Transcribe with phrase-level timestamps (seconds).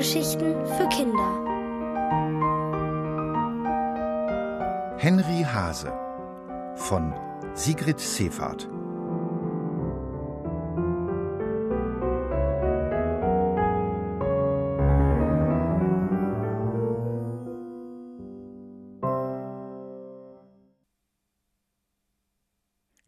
[0.00, 1.30] Hörgeschichten für Kinder.
[4.96, 5.92] Henry Hase
[6.74, 7.12] von
[7.52, 8.66] Sigrid Seefahrt.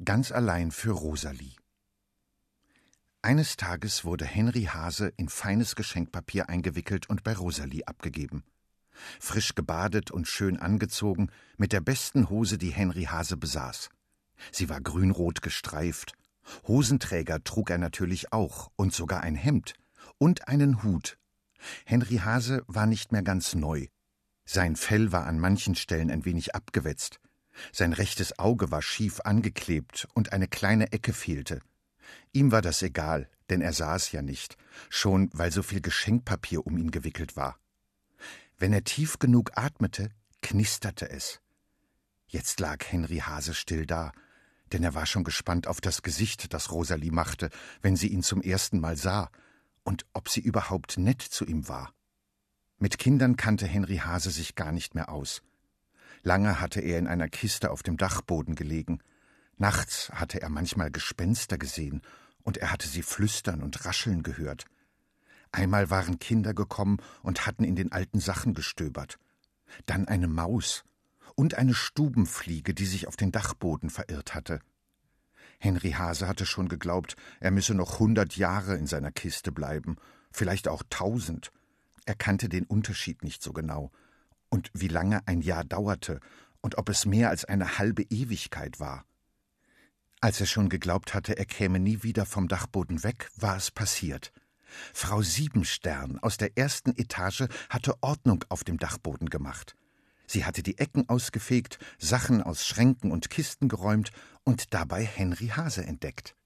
[0.05, 1.62] Ganz allein für Rosalie.
[3.33, 8.45] Eines Tages wurde Henry Hase in feines Geschenkpapier eingewickelt und bei Rosalie abgegeben.
[9.21, 13.89] Frisch gebadet und schön angezogen, mit der besten Hose, die Henry Hase besaß.
[14.51, 16.13] Sie war grünrot gestreift.
[16.69, 19.73] Hosenträger trug er natürlich auch und sogar ein Hemd
[20.19, 21.17] und einen Hut.
[21.87, 23.87] Henry Hase war nicht mehr ganz neu.
[24.45, 27.19] Sein Fell war an manchen Stellen ein wenig abgewetzt.
[27.73, 31.61] Sein rechtes Auge war schief angeklebt und eine kleine Ecke fehlte.
[32.33, 34.57] Ihm war das egal, denn er sah es ja nicht,
[34.89, 37.59] schon weil so viel Geschenkpapier um ihn gewickelt war.
[38.59, 41.41] Wenn er tief genug atmete, knisterte es.
[42.27, 44.13] Jetzt lag Henry Hase still da,
[44.73, 47.51] denn er war schon gespannt auf das Gesicht, das Rosalie machte,
[47.83, 49.31] wenn sie ihn zum ersten Mal sah,
[49.85, 51.93] und ob sie überhaupt nett zu ihm war.
[52.79, 55.43] Mit Kindern kannte Henry Hase sich gar nicht mehr aus.
[56.23, 59.03] Lange hatte er in einer Kiste auf dem Dachboden gelegen,
[59.59, 62.03] Nachts hatte er manchmal Gespenster gesehen,
[62.43, 64.65] und er hatte sie flüstern und rascheln gehört.
[65.53, 69.19] Einmal waren Kinder gekommen und hatten in den alten Sachen gestöbert.
[69.87, 70.85] Dann eine Maus
[71.35, 74.61] und eine Stubenfliege, die sich auf den Dachboden verirrt hatte.
[75.59, 79.97] Henry Hase hatte schon geglaubt, er müsse noch hundert Jahre in seiner Kiste bleiben,
[80.33, 81.53] vielleicht auch tausend.
[82.05, 83.93] Er kannte den Unterschied nicht so genau.
[84.49, 86.19] Und wie lange ein Jahr dauerte
[86.61, 89.05] und ob es mehr als eine halbe Ewigkeit war.
[90.23, 94.31] Als er schon geglaubt hatte, er käme nie wieder vom Dachboden weg, war es passiert.
[94.95, 99.75] Frau Siebenstern aus der ersten Etage hatte Ordnung auf dem Dachboden gemacht.
[100.29, 104.13] Sie hatte die Ecken ausgefegt, Sachen aus Schränken und Kisten geräumt
[104.45, 106.37] und dabei Henry Hase entdeckt.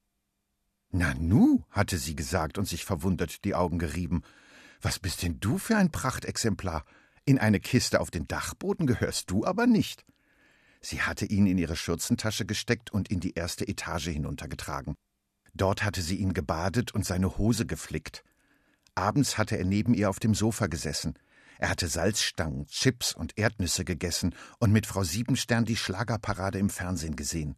[0.89, 4.23] Nanu, hatte sie gesagt und sich verwundert die Augen gerieben.
[4.81, 6.83] Was bist denn du für ein Prachtexemplar?
[7.25, 10.03] In eine Kiste auf den Dachboden gehörst du aber nicht.
[10.81, 14.95] Sie hatte ihn in ihre Schürzentasche gesteckt und in die erste Etage hinuntergetragen.
[15.53, 18.23] Dort hatte sie ihn gebadet und seine Hose geflickt.
[18.95, 21.15] Abends hatte er neben ihr auf dem Sofa gesessen.
[21.59, 27.15] Er hatte Salzstangen, Chips und Erdnüsse gegessen und mit Frau Siebenstern die Schlagerparade im Fernsehen
[27.15, 27.55] gesehen.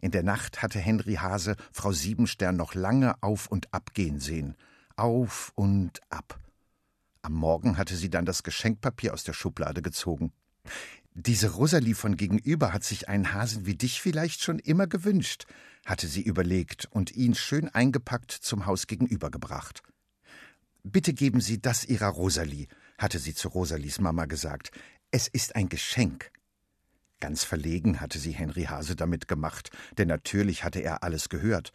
[0.00, 4.56] In der Nacht hatte Henry Hase Frau Siebenstern noch lange auf und ab gehen sehen.
[4.96, 6.40] Auf und ab.
[7.22, 10.32] Am Morgen hatte sie dann das Geschenkpapier aus der Schublade gezogen.
[11.20, 15.46] Diese Rosalie von gegenüber hat sich einen Hasen wie dich vielleicht schon immer gewünscht,
[15.84, 19.82] hatte sie überlegt und ihn schön eingepackt zum Haus gegenüber gebracht.
[20.84, 22.68] Bitte geben Sie das Ihrer Rosalie,
[22.98, 24.70] hatte sie zu Rosalies Mama gesagt.
[25.10, 26.30] Es ist ein Geschenk.
[27.18, 31.72] Ganz verlegen hatte sie Henry Hase damit gemacht, denn natürlich hatte er alles gehört.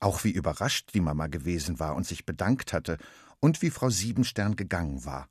[0.00, 2.98] Auch wie überrascht die Mama gewesen war und sich bedankt hatte
[3.38, 5.28] und wie Frau Siebenstern gegangen war.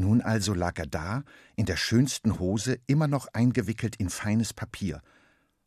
[0.00, 1.24] Nun also lag er da,
[1.56, 5.02] in der schönsten Hose, immer noch eingewickelt in feines Papier.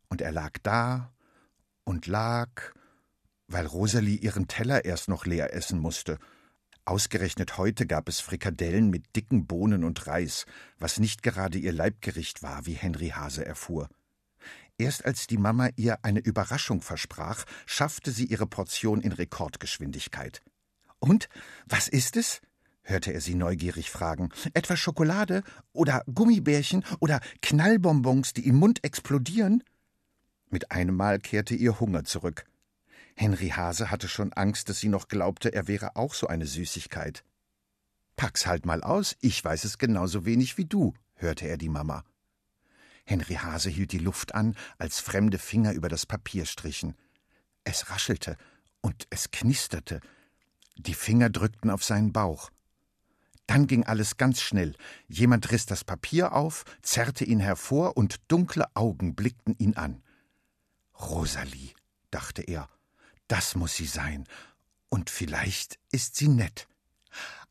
[0.08, 1.12] Und er lag da
[1.84, 2.48] und lag,
[3.46, 6.18] weil Rosalie ihren Teller erst noch leer essen musste.
[6.84, 10.46] Ausgerechnet heute gab es Frikadellen mit dicken Bohnen und Reis,
[10.80, 13.88] was nicht gerade ihr Leibgericht war, wie Henry Hase erfuhr.
[14.78, 20.42] Erst als die Mama ihr eine Überraschung versprach, schaffte sie ihre Portion in Rekordgeschwindigkeit.
[20.98, 21.28] Und
[21.66, 22.40] was ist es?
[22.84, 24.30] Hörte er sie neugierig fragen.
[24.52, 29.64] Etwa Schokolade oder Gummibärchen oder Knallbonbons, die im Mund explodieren?
[30.50, 32.44] Mit einem Mal kehrte ihr Hunger zurück.
[33.16, 37.24] Henry Hase hatte schon Angst, dass sie noch glaubte, er wäre auch so eine Süßigkeit.
[38.16, 42.04] Pack's halt mal aus, ich weiß es genauso wenig wie du, hörte er die Mama.
[43.04, 46.94] Henry Hase hielt die Luft an, als fremde Finger über das Papier strichen.
[47.62, 48.36] Es raschelte
[48.80, 50.00] und es knisterte.
[50.76, 52.50] Die Finger drückten auf seinen Bauch.
[53.46, 54.74] Dann ging alles ganz schnell.
[55.06, 60.02] Jemand riss das Papier auf, zerrte ihn hervor, und dunkle Augen blickten ihn an.
[60.98, 61.74] Rosalie,
[62.10, 62.68] dachte er,
[63.28, 64.26] das muss sie sein,
[64.88, 66.68] und vielleicht ist sie nett.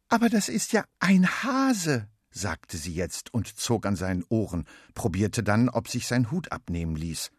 [0.09, 5.43] Aber das ist ja ein Hase, sagte sie jetzt und zog an seinen Ohren, probierte
[5.43, 7.31] dann, ob sich sein Hut abnehmen ließ.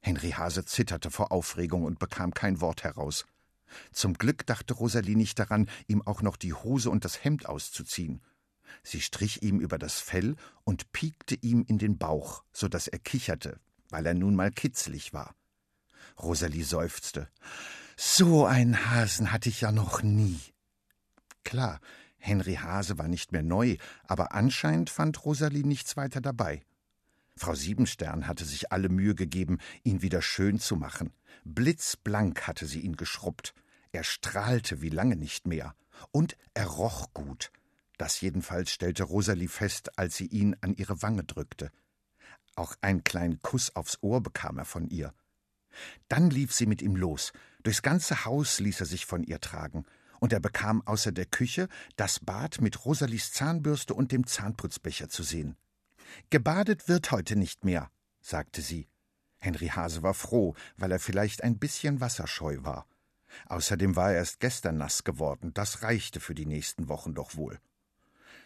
[0.00, 3.26] Henry Hase zitterte vor Aufregung und bekam kein Wort heraus.
[3.92, 8.22] Zum Glück dachte Rosalie nicht daran, ihm auch noch die Hose und das Hemd auszuziehen.
[8.82, 12.98] Sie strich ihm über das Fell und piekte ihm in den Bauch, so dass er
[12.98, 13.58] kicherte,
[13.88, 15.34] weil er nun mal kitzlig war.
[16.20, 17.28] Rosalie seufzte.
[17.96, 20.38] So einen Hasen hatte ich ja noch nie.
[21.44, 21.80] Klar,
[22.16, 26.62] Henry Hase war nicht mehr neu, aber anscheinend fand Rosalie nichts weiter dabei.
[27.40, 31.14] Frau Siebenstern hatte sich alle Mühe gegeben, ihn wieder schön zu machen.
[31.44, 33.54] Blitzblank hatte sie ihn geschrubbt.
[33.92, 35.74] Er strahlte wie lange nicht mehr.
[36.10, 37.50] Und er roch gut.
[37.96, 41.70] Das jedenfalls stellte Rosalie fest, als sie ihn an ihre Wange drückte.
[42.56, 45.14] Auch einen kleinen Kuss aufs Ohr bekam er von ihr.
[46.08, 47.32] Dann lief sie mit ihm los.
[47.62, 49.86] Durchs ganze Haus ließ er sich von ihr tragen
[50.18, 55.22] und er bekam außer der Küche das Bad mit Rosalies Zahnbürste und dem Zahnputzbecher zu
[55.22, 55.56] sehen.
[56.30, 57.90] Gebadet wird heute nicht mehr,
[58.20, 58.88] sagte sie.
[59.38, 62.86] Henry Hase war froh, weil er vielleicht ein bisschen wasserscheu war.
[63.46, 67.58] Außerdem war er erst gestern nass geworden, das reichte für die nächsten Wochen doch wohl.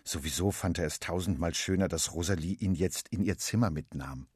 [0.05, 4.29] Sowieso fand er es tausendmal schöner, dass Rosalie ihn jetzt in ihr Zimmer mitnahm.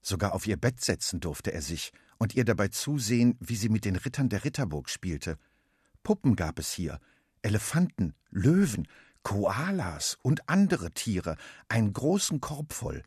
[0.00, 3.84] Sogar auf ihr Bett setzen durfte er sich und ihr dabei zusehen, wie sie mit
[3.84, 5.38] den Rittern der Ritterburg spielte,
[6.02, 6.98] Puppen gab es hier,
[7.42, 8.88] Elefanten, Löwen,
[9.22, 11.36] Koalas und andere Tiere,
[11.68, 13.02] einen großen Korb voll.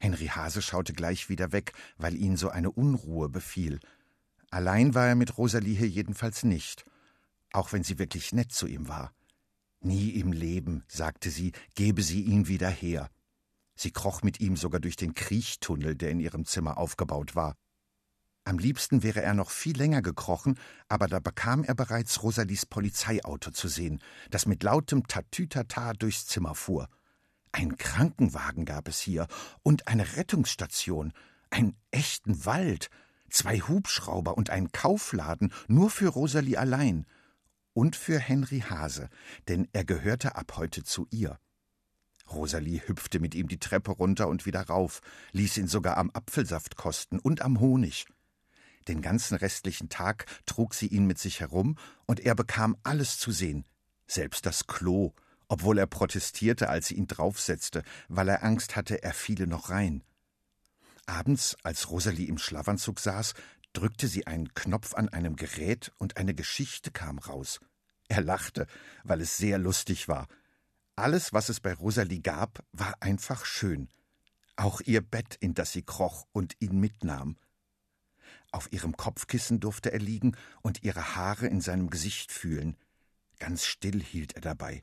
[0.00, 3.80] Henry Hase schaute gleich wieder weg, weil ihn so eine Unruhe befiel.
[4.50, 6.84] Allein war er mit Rosalie hier jedenfalls nicht,
[7.52, 9.12] auch wenn sie wirklich nett zu ihm war.
[9.80, 13.10] Nie im Leben, sagte sie, gebe sie ihn wieder her.
[13.74, 17.54] Sie kroch mit ihm sogar durch den Kriechtunnel, der in ihrem Zimmer aufgebaut war.
[18.48, 20.58] Am liebsten wäre er noch viel länger gekrochen,
[20.88, 24.00] aber da bekam er bereits Rosalies Polizeiauto zu sehen,
[24.30, 26.88] das mit lautem Tatütata durchs Zimmer fuhr.
[27.52, 29.26] Ein Krankenwagen gab es hier
[29.62, 31.12] und eine Rettungsstation,
[31.50, 32.88] einen echten Wald,
[33.28, 37.04] zwei Hubschrauber und einen Kaufladen nur für Rosalie allein
[37.74, 39.10] und für Henry Hase,
[39.48, 41.38] denn er gehörte ab heute zu ihr.
[42.32, 45.00] Rosalie hüpfte mit ihm die Treppe runter und wieder rauf,
[45.32, 48.06] ließ ihn sogar am Apfelsaft kosten und am Honig.
[48.88, 51.76] Den ganzen restlichen Tag trug sie ihn mit sich herum,
[52.06, 53.64] und er bekam alles zu sehen,
[54.06, 55.12] selbst das Klo,
[55.48, 60.02] obwohl er protestierte, als sie ihn draufsetzte, weil er Angst hatte, er fiele noch rein.
[61.06, 63.34] Abends, als Rosalie im Schlafanzug saß,
[63.72, 67.60] drückte sie einen Knopf an einem Gerät und eine Geschichte kam raus.
[68.08, 68.66] Er lachte,
[69.04, 70.28] weil es sehr lustig war.
[70.96, 73.88] Alles, was es bei Rosalie gab, war einfach schön.
[74.56, 77.36] Auch ihr Bett, in das sie kroch und ihn mitnahm.
[78.50, 82.76] Auf ihrem Kopfkissen durfte er liegen und ihre Haare in seinem Gesicht fühlen.
[83.38, 84.82] Ganz still hielt er dabei.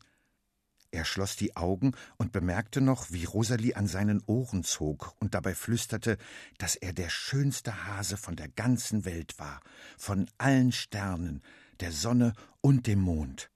[0.92, 5.54] Er schloss die Augen und bemerkte noch, wie Rosalie an seinen Ohren zog und dabei
[5.54, 6.18] flüsterte,
[6.58, 9.62] dass er der schönste Hase von der ganzen Welt war,
[9.98, 11.42] von allen Sternen,
[11.82, 13.52] der Sonne und dem Mond.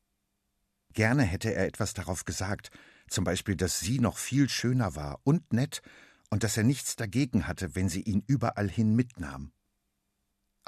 [0.94, 2.72] Gerne hätte er etwas darauf gesagt,
[3.08, 5.82] zum Beispiel, dass sie noch viel schöner war und nett
[6.30, 9.54] und dass er nichts dagegen hatte, wenn sie ihn überall hin mitnahm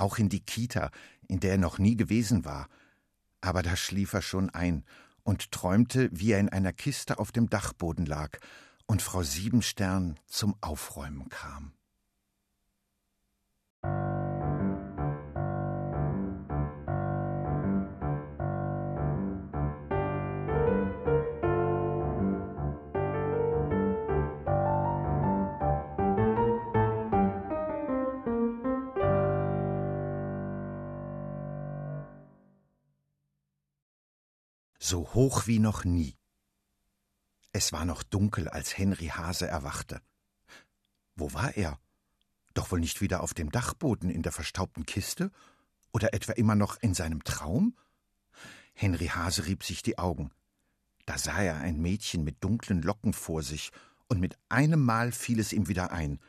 [0.01, 0.91] auch in die Kita,
[1.27, 2.67] in der er noch nie gewesen war.
[3.39, 4.83] Aber da schlief er schon ein
[5.23, 8.37] und träumte, wie er in einer Kiste auf dem Dachboden lag
[8.87, 11.73] und Frau Siebenstern zum Aufräumen kam.
[34.91, 36.17] So hoch wie noch nie.
[37.53, 40.01] Es war noch dunkel, als Henry Hase erwachte.
[41.15, 41.79] Wo war er?
[42.53, 45.31] Doch wohl nicht wieder auf dem Dachboden in der verstaubten Kiste?
[45.93, 47.77] Oder etwa immer noch in seinem Traum?
[48.73, 50.31] Henry Hase rieb sich die Augen.
[51.05, 53.71] Da sah er ein Mädchen mit dunklen Locken vor sich,
[54.09, 56.19] und mit einem Mal fiel es ihm wieder ein,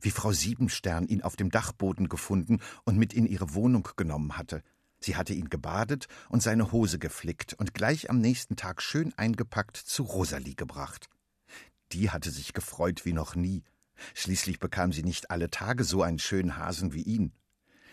[0.00, 4.62] wie Frau Siebenstern ihn auf dem Dachboden gefunden und mit in ihre Wohnung genommen hatte.
[5.02, 9.76] Sie hatte ihn gebadet und seine Hose geflickt und gleich am nächsten Tag schön eingepackt
[9.76, 11.08] zu Rosalie gebracht.
[11.90, 13.64] Die hatte sich gefreut wie noch nie.
[14.14, 17.32] Schließlich bekam sie nicht alle Tage so einen schönen Hasen wie ihn.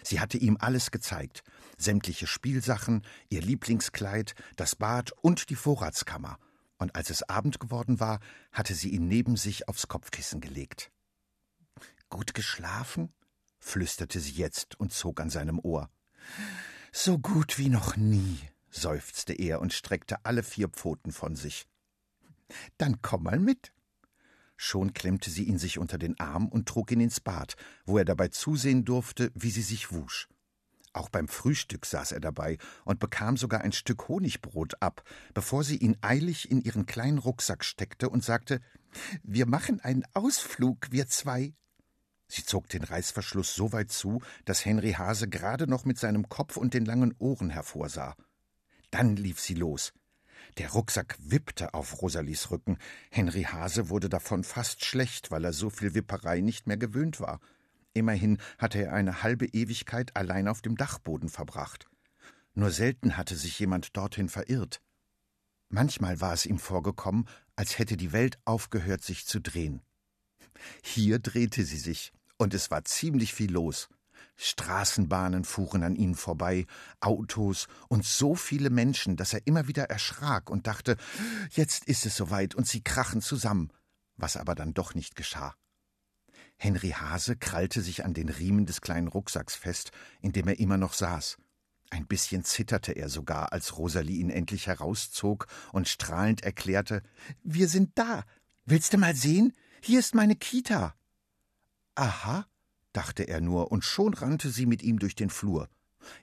[0.04, 1.44] Sie hatte ihm alles gezeigt,
[1.78, 6.38] sämtliche Spielsachen, ihr Lieblingskleid, das Bad und die Vorratskammer,
[6.78, 8.20] und als es Abend geworden war,
[8.54, 10.92] hatte sie ihn neben sich aufs Kopfkissen gelegt.
[12.10, 13.14] Gut geschlafen?
[13.60, 15.90] flüsterte sie jetzt und zog an seinem Ohr.
[16.92, 21.68] So gut wie noch nie, seufzte er und streckte alle vier Pfoten von sich.
[22.78, 23.72] Dann komm mal mit.
[24.58, 27.56] Schon klemmte sie ihn sich unter den Arm und trug ihn ins Bad,
[27.86, 30.28] wo er dabei zusehen durfte, wie sie sich wusch.
[30.92, 35.04] Auch beim Frühstück saß er dabei und bekam sogar ein Stück Honigbrot ab,
[35.34, 38.60] bevor sie ihn eilig in ihren kleinen Rucksack steckte und sagte
[39.24, 41.54] Wir machen einen Ausflug, wir zwei.
[42.30, 46.58] Sie zog den Reißverschluss so weit zu, dass Henry Hase gerade noch mit seinem Kopf
[46.58, 48.16] und den langen Ohren hervorsah.
[48.92, 49.94] Dann lief sie los.
[50.58, 52.78] Der Rucksack wippte auf Rosalies Rücken.
[53.10, 57.40] Henry Hase wurde davon fast schlecht, weil er so viel Wipperei nicht mehr gewöhnt war.
[57.94, 61.90] Immerhin hatte er eine halbe Ewigkeit allein auf dem Dachboden verbracht.
[62.54, 64.82] Nur selten hatte sich jemand dorthin verirrt.
[65.70, 69.82] Manchmal war es ihm vorgekommen, als hätte die Welt aufgehört, sich zu drehen.
[70.84, 73.90] Hier drehte sie sich, und es war ziemlich viel los.
[74.38, 76.66] Straßenbahnen fuhren an ihnen vorbei,
[77.02, 80.96] Autos und so viele Menschen, dass er immer wieder erschrak und dachte,
[81.52, 83.70] jetzt ist es soweit und sie krachen zusammen,
[84.16, 85.56] was aber dann doch nicht geschah.
[86.56, 89.92] Henry Hase krallte sich an den Riemen des kleinen Rucksacks fest,
[90.22, 91.38] in dem er immer noch saß.
[91.90, 97.02] Ein bisschen zitterte er sogar, als Rosalie ihn endlich herauszog und strahlend erklärte:
[97.44, 98.24] Wir sind da.
[98.66, 99.54] Willst du mal sehen?
[99.82, 100.96] Hier ist meine Kita.
[102.00, 102.46] Aha,
[102.94, 105.68] dachte er nur, und schon rannte sie mit ihm durch den Flur.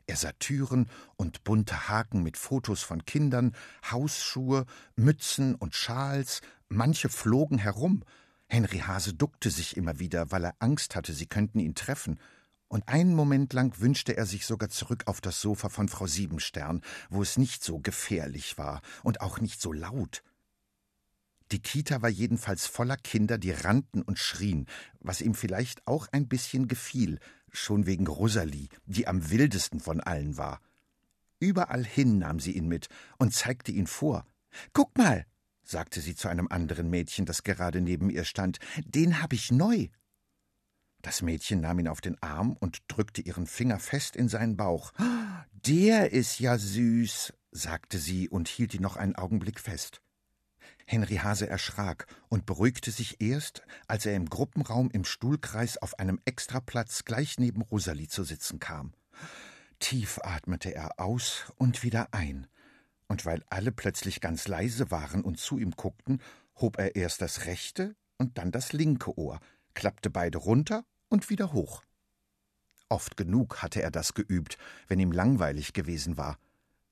[0.06, 3.54] Er sah Türen und bunte Haken mit Fotos von Kindern,
[3.90, 4.64] Hausschuhe,
[4.94, 6.40] Mützen und Schals,
[6.70, 8.04] manche flogen herum,
[8.48, 12.18] Henry Hase duckte sich immer wieder, weil er Angst hatte, sie könnten ihn treffen,
[12.68, 16.80] und einen Moment lang wünschte er sich sogar zurück auf das Sofa von Frau Siebenstern,
[17.10, 20.22] wo es nicht so gefährlich war und auch nicht so laut.
[21.52, 24.66] Die Kita war jedenfalls voller Kinder, die rannten und schrien,
[25.00, 27.20] was ihm vielleicht auch ein bisschen gefiel,
[27.52, 30.60] schon wegen Rosalie, die am wildesten von allen war.
[31.38, 32.88] Überall hin nahm sie ihn mit
[33.18, 34.26] und zeigte ihn vor.
[34.72, 35.26] Guck mal,
[35.62, 39.88] sagte sie zu einem anderen Mädchen, das gerade neben ihr stand, den hab ich neu.
[41.02, 44.92] Das Mädchen nahm ihn auf den Arm und drückte ihren Finger fest in seinen Bauch.
[45.52, 50.00] Der ist ja süß, sagte sie und hielt ihn noch einen Augenblick fest.
[50.86, 56.20] Henry Hase erschrak und beruhigte sich erst, als er im Gruppenraum im Stuhlkreis auf einem
[56.24, 58.94] Extraplatz gleich neben Rosalie zu sitzen kam.
[59.80, 62.46] Tief atmete er aus und wieder ein
[63.08, 66.20] und weil alle plötzlich ganz leise waren und zu ihm guckten,
[66.56, 69.40] hob er erst das rechte und dann das linke Ohr,
[69.74, 71.82] klappte beide runter und wieder hoch.
[72.88, 76.38] Oft genug hatte er das geübt, wenn ihm langweilig gewesen war.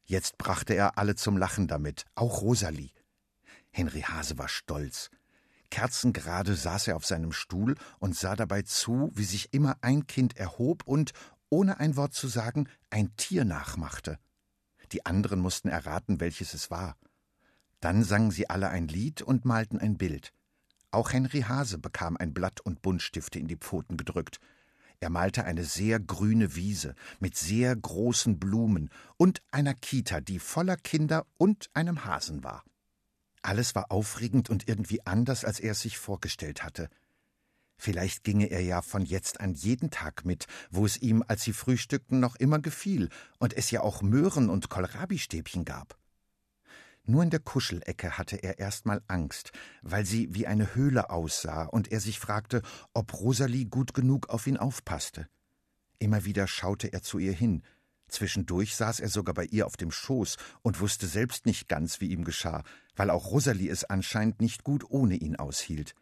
[0.04, 2.90] Jetzt brachte er alle zum Lachen damit, auch Rosalie.
[3.74, 5.10] Henry Hase war stolz.
[5.68, 10.36] Kerzengerade saß er auf seinem Stuhl und sah dabei zu, wie sich immer ein Kind
[10.36, 11.10] erhob und,
[11.50, 14.20] ohne ein Wort zu sagen, ein Tier nachmachte.
[14.92, 16.96] Die anderen mussten erraten, welches es war.
[17.80, 20.32] Dann sangen sie alle ein Lied und malten ein Bild.
[20.92, 24.38] Auch Henry Hase bekam ein Blatt und Buntstifte in die Pfoten gedrückt.
[25.00, 30.76] Er malte eine sehr grüne Wiese mit sehr großen Blumen und einer Kita, die voller
[30.76, 32.62] Kinder und einem Hasen war.
[33.44, 36.88] Alles war aufregend und irgendwie anders, als er es sich vorgestellt hatte.
[37.76, 41.52] Vielleicht ginge er ja von jetzt an jeden Tag mit, wo es ihm, als sie
[41.52, 45.98] frühstückten, noch immer gefiel und es ja auch Möhren und Kohlrabistäbchen gab.
[47.04, 51.92] Nur in der Kuschelecke hatte er erstmal Angst, weil sie wie eine Höhle aussah und
[51.92, 52.62] er sich fragte,
[52.94, 55.28] ob Rosalie gut genug auf ihn aufpasste.
[55.98, 57.62] Immer wieder schaute er zu ihr hin.
[58.14, 62.12] Zwischendurch saß er sogar bei ihr auf dem Schoß und wusste selbst nicht ganz, wie
[62.12, 62.62] ihm geschah,
[62.94, 65.96] weil auch Rosalie es anscheinend nicht gut ohne ihn aushielt.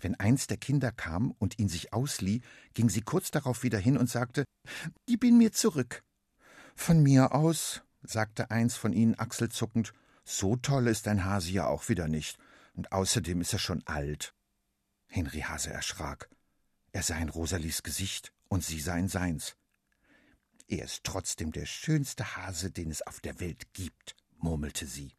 [0.00, 2.40] Wenn eins der Kinder kam und ihn sich auslieh,
[2.72, 4.44] ging sie kurz darauf wieder hin und sagte
[5.04, 6.02] Gib ihn mir zurück.
[6.74, 9.92] Von mir aus, sagte eins von ihnen achselzuckend,
[10.24, 12.38] so toll ist dein Hase ja auch wieder nicht,
[12.72, 14.32] und außerdem ist er schon alt.
[15.06, 16.30] Henry Hase erschrak.
[16.92, 19.54] Er sah in Rosalies Gesicht und sie sah in seins.
[20.68, 25.12] Er ist trotzdem der schönste Hase, den es auf der Welt gibt, murmelte sie.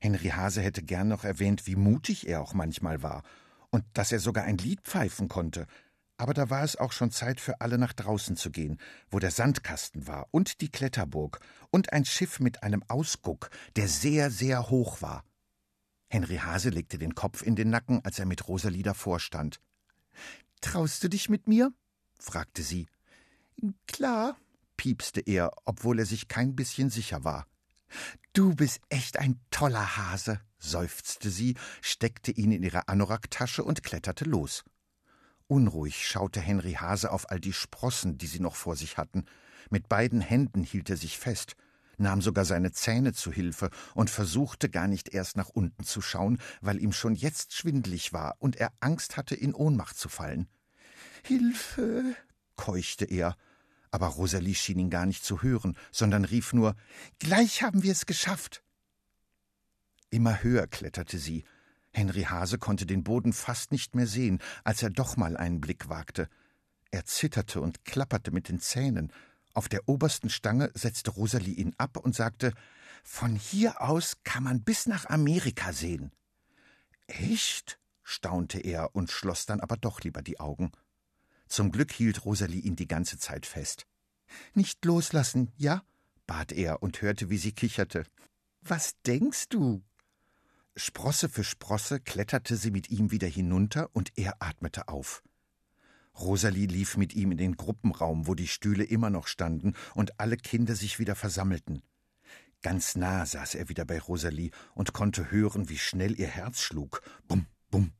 [0.00, 3.22] Henry Hase hätte gern noch erwähnt, wie mutig er auch manchmal war
[3.70, 5.66] und dass er sogar ein Lied pfeifen konnte.
[6.16, 8.78] Aber da war es auch schon Zeit für alle nach draußen zu gehen,
[9.10, 14.30] wo der Sandkasten war und die Kletterburg und ein Schiff mit einem Ausguck, der sehr,
[14.30, 15.24] sehr hoch war.
[16.08, 19.60] Henry Hase legte den Kopf in den Nacken, als er mit Rosalie davor stand.
[20.60, 21.72] Traust du dich mit mir?
[22.18, 22.86] fragte sie.
[23.86, 24.36] Klar,
[24.76, 27.46] piepste er, obwohl er sich kein bisschen sicher war.
[28.32, 34.24] Du bist echt ein toller Hase, seufzte sie, steckte ihn in ihre Anoraktasche und kletterte
[34.24, 34.64] los.
[35.46, 39.26] Unruhig schaute Henry Hase auf all die Sprossen, die sie noch vor sich hatten.
[39.70, 41.56] Mit beiden Händen hielt er sich fest,
[41.98, 46.38] nahm sogar seine Zähne zu Hilfe und versuchte gar nicht erst nach unten zu schauen,
[46.60, 50.48] weil ihm schon jetzt schwindlig war und er Angst hatte, in Ohnmacht zu fallen.
[51.22, 52.16] Hilfe,
[52.56, 53.36] keuchte er,
[53.90, 56.74] aber Rosalie schien ihn gar nicht zu hören, sondern rief nur
[57.18, 58.62] Gleich haben wir es geschafft.
[60.10, 61.44] Immer höher kletterte sie.
[61.92, 65.88] Henry Hase konnte den Boden fast nicht mehr sehen, als er doch mal einen Blick
[65.88, 66.28] wagte.
[66.90, 69.12] Er zitterte und klapperte mit den Zähnen.
[69.54, 72.52] Auf der obersten Stange setzte Rosalie ihn ab und sagte
[73.04, 76.12] Von hier aus kann man bis nach Amerika sehen.
[77.06, 77.78] Echt?
[78.02, 80.72] staunte er und schloss dann aber doch lieber die Augen.
[81.52, 83.86] Zum Glück hielt Rosalie ihn die ganze Zeit fest.
[84.54, 85.82] Nicht loslassen, ja?
[86.26, 88.04] bat er und hörte, wie sie kicherte.
[88.62, 89.82] Was denkst du?
[90.76, 95.22] Sprosse für Sprosse kletterte sie mit ihm wieder hinunter und er atmete auf.
[96.18, 100.38] Rosalie lief mit ihm in den Gruppenraum, wo die Stühle immer noch standen und alle
[100.38, 101.82] Kinder sich wieder versammelten.
[102.62, 107.02] Ganz nah saß er wieder bei Rosalie und konnte hören, wie schnell ihr Herz schlug.
[107.28, 107.92] Bum, bum.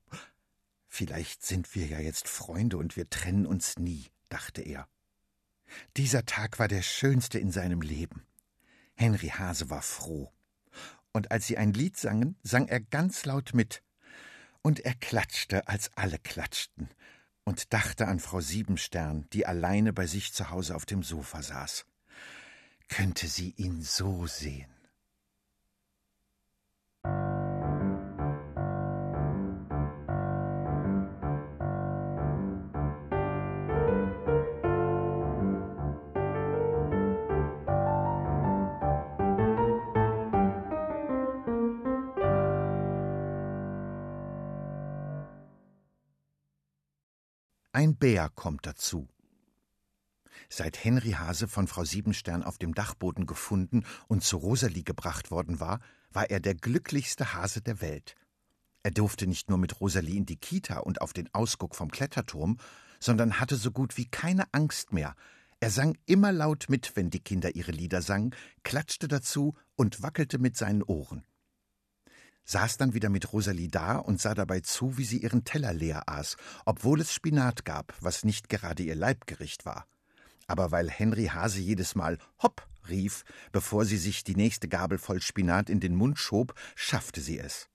[0.95, 4.87] Vielleicht sind wir ja jetzt Freunde und wir trennen uns nie, dachte er.
[5.97, 8.27] Dieser Tag war der schönste in seinem Leben.
[8.95, 10.31] Henry Hase war froh.
[11.11, 13.83] Und als sie ein Lied sangen, sang er ganz laut mit.
[14.61, 16.91] Und er klatschte, als alle klatschten,
[17.45, 21.87] und dachte an Frau Siebenstern, die alleine bei sich zu Hause auf dem Sofa saß.
[22.89, 24.69] Könnte sie ihn so sehen?
[47.83, 49.09] Ein Bär kommt dazu.
[50.49, 55.59] Seit Henry Hase von Frau Siebenstern auf dem Dachboden gefunden und zu Rosalie gebracht worden
[55.59, 55.81] war,
[56.13, 58.15] war er der glücklichste Hase der Welt.
[58.85, 62.59] Er durfte nicht nur mit Rosalie in die Kita und auf den Ausguck vom Kletterturm,
[63.01, 65.17] sondern hatte so gut wie keine Angst mehr.
[65.59, 70.39] Er sang immer laut mit, wenn die Kinder ihre Lieder sangen, klatschte dazu und wackelte
[70.39, 71.25] mit seinen Ohren
[72.45, 76.09] saß dann wieder mit Rosalie da und sah dabei zu, wie sie ihren Teller leer
[76.09, 79.87] aß, obwohl es Spinat gab, was nicht gerade ihr Leibgericht war.
[80.47, 85.21] Aber weil Henry Hase jedes Mal Hopp rief, bevor sie sich die nächste Gabel voll
[85.21, 87.69] Spinat in den Mund schob, schaffte sie es.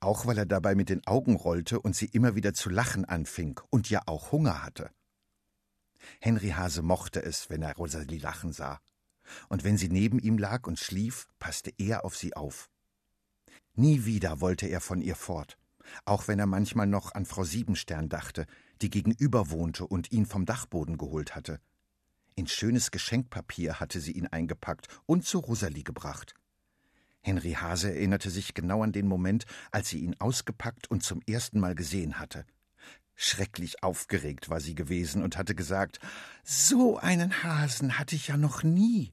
[0.00, 3.60] Auch weil er dabei mit den Augen rollte und sie immer wieder zu lachen anfing
[3.70, 4.90] und ja auch Hunger hatte.
[6.20, 8.80] Henry Hase mochte es, wenn er Rosalie lachen sah.
[9.48, 12.70] Und wenn sie neben ihm lag und schlief, passte er auf sie auf.
[13.78, 15.56] Nie wieder wollte er von ihr fort,
[16.04, 18.44] auch wenn er manchmal noch an Frau Siebenstern dachte,
[18.82, 21.60] die gegenüber wohnte und ihn vom Dachboden geholt hatte.
[22.34, 26.34] In schönes Geschenkpapier hatte sie ihn eingepackt und zu Rosalie gebracht.
[27.20, 31.60] Henry Hase erinnerte sich genau an den Moment, als sie ihn ausgepackt und zum ersten
[31.60, 32.44] Mal gesehen hatte.
[33.14, 36.00] Schrecklich aufgeregt war sie gewesen und hatte gesagt
[36.42, 39.12] So einen Hasen hatte ich ja noch nie.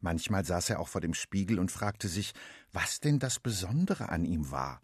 [0.00, 2.34] Manchmal saß er auch vor dem Spiegel und fragte sich,
[2.72, 4.80] was denn das Besondere an ihm war.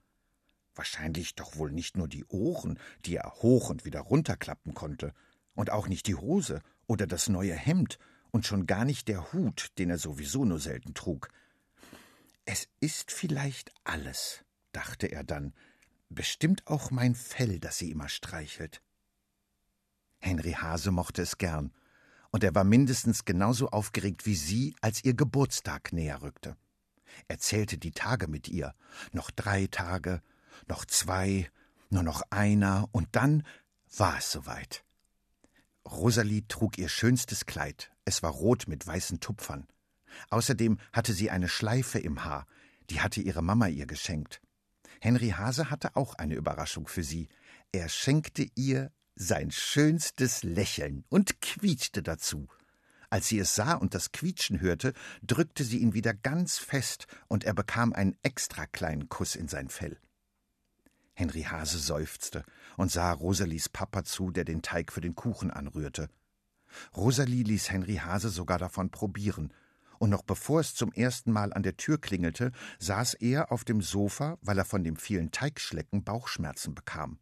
[0.75, 5.13] Wahrscheinlich doch wohl nicht nur die Ohren, die er hoch und wieder runterklappen konnte,
[5.55, 7.99] und auch nicht die Hose oder das neue Hemd
[8.31, 11.29] und schon gar nicht der Hut, den er sowieso nur selten trug.
[12.45, 15.53] Es ist vielleicht alles, dachte er dann,
[16.09, 18.83] bestimmt auch mein Fell, das sie immer streichelt.
[20.19, 21.73] Henry Hase mochte es gern,
[22.33, 26.57] und er war mindestens genauso aufgeregt wie sie, als ihr Geburtstag näher rückte.
[27.29, 28.75] Er zählte die Tage mit ihr.
[29.13, 30.23] Noch drei Tage,
[30.67, 31.51] noch zwei,
[31.91, 33.47] nur noch einer, und dann
[33.97, 34.83] war es soweit.
[35.87, 37.93] Rosalie trug ihr schönstes Kleid.
[38.07, 39.67] Es war rot mit weißen Tupfern.
[40.31, 42.47] Außerdem hatte sie eine Schleife im Haar,
[42.89, 44.41] die hatte ihre Mama ihr geschenkt.
[45.01, 47.29] Henry Hase hatte auch eine Überraschung für sie.
[47.73, 48.91] Er schenkte ihr
[49.27, 52.49] sein schönstes Lächeln und quietschte dazu.
[53.11, 57.45] Als sie es sah und das Quietschen hörte, drückte sie ihn wieder ganz fest, und
[57.45, 59.99] er bekam einen extra kleinen Kuss in sein Fell.
[61.15, 62.45] Henry Hase seufzte
[62.77, 66.09] und sah Rosalies Papa zu, der den Teig für den Kuchen anrührte.
[66.97, 69.53] Rosalie ließ Henry Hase sogar davon probieren,
[69.99, 73.83] und noch bevor es zum ersten Mal an der Tür klingelte, saß er auf dem
[73.83, 77.19] Sofa, weil er von dem vielen Teigschlecken Bauchschmerzen bekam.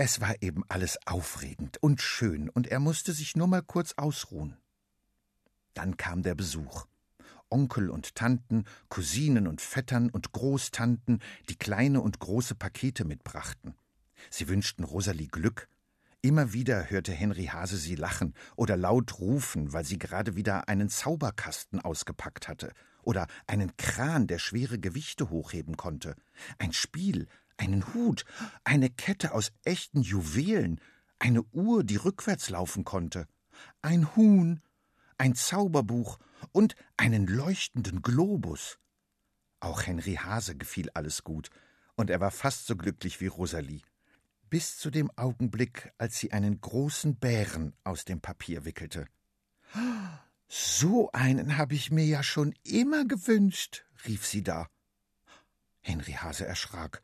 [0.00, 4.56] Es war eben alles aufregend und schön, und er musste sich nur mal kurz ausruhen.
[5.74, 6.86] Dann kam der Besuch.
[7.50, 13.74] Onkel und Tanten, Cousinen und Vettern und Großtanten, die kleine und große Pakete mitbrachten.
[14.30, 15.68] Sie wünschten Rosalie Glück.
[16.20, 20.90] Immer wieder hörte Henry Hase sie lachen oder laut rufen, weil sie gerade wieder einen
[20.90, 26.14] Zauberkasten ausgepackt hatte oder einen Kran, der schwere Gewichte hochheben konnte,
[26.58, 27.26] ein Spiel,
[27.58, 28.24] einen Hut,
[28.64, 30.80] eine Kette aus echten Juwelen,
[31.18, 33.26] eine Uhr, die rückwärts laufen konnte,
[33.82, 34.62] ein Huhn,
[35.18, 36.18] ein Zauberbuch
[36.52, 38.78] und einen leuchtenden Globus.
[39.60, 41.50] Auch Henry Hase gefiel alles gut,
[41.96, 43.82] und er war fast so glücklich wie Rosalie,
[44.48, 49.06] bis zu dem Augenblick, als sie einen großen Bären aus dem Papier wickelte.
[50.46, 54.68] So einen habe ich mir ja schon immer gewünscht, rief sie da.
[55.80, 57.02] Henry Hase erschrak.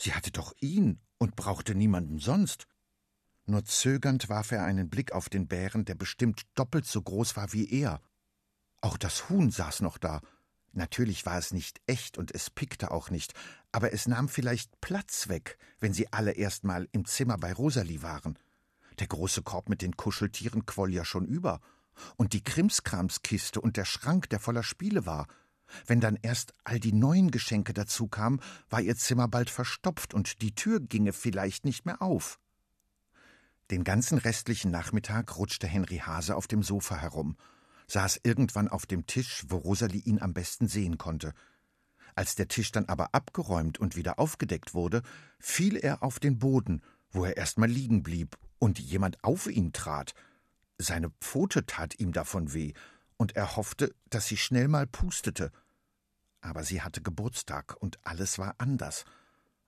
[0.00, 2.66] Sie hatte doch ihn und brauchte niemanden sonst.
[3.44, 7.52] Nur zögernd warf er einen Blick auf den Bären, der bestimmt doppelt so groß war
[7.52, 8.00] wie er.
[8.80, 10.22] Auch das Huhn saß noch da.
[10.72, 13.34] Natürlich war es nicht echt und es pickte auch nicht,
[13.72, 18.02] aber es nahm vielleicht Platz weg, wenn sie alle erst mal im Zimmer bei Rosalie
[18.02, 18.38] waren.
[19.00, 21.60] Der große Korb mit den Kuscheltieren quoll ja schon über.
[22.16, 25.26] Und die Krimskramskiste und der Schrank, der voller Spiele war.
[25.86, 30.42] Wenn dann erst all die neuen Geschenke dazu kamen, war ihr Zimmer bald verstopft und
[30.42, 32.38] die Tür ginge vielleicht nicht mehr auf.
[33.70, 37.36] Den ganzen restlichen Nachmittag rutschte Henry Hase auf dem Sofa herum,
[37.86, 41.32] saß irgendwann auf dem Tisch, wo Rosalie ihn am besten sehen konnte.
[42.14, 45.02] Als der Tisch dann aber abgeräumt und wieder aufgedeckt wurde,
[45.38, 49.72] fiel er auf den Boden, wo er erst mal liegen blieb und jemand auf ihn
[49.72, 50.14] trat.
[50.78, 52.72] Seine Pfote tat ihm davon weh,
[53.16, 55.52] und er hoffte, dass sie schnell mal pustete.
[56.40, 59.04] Aber sie hatte Geburtstag und alles war anders.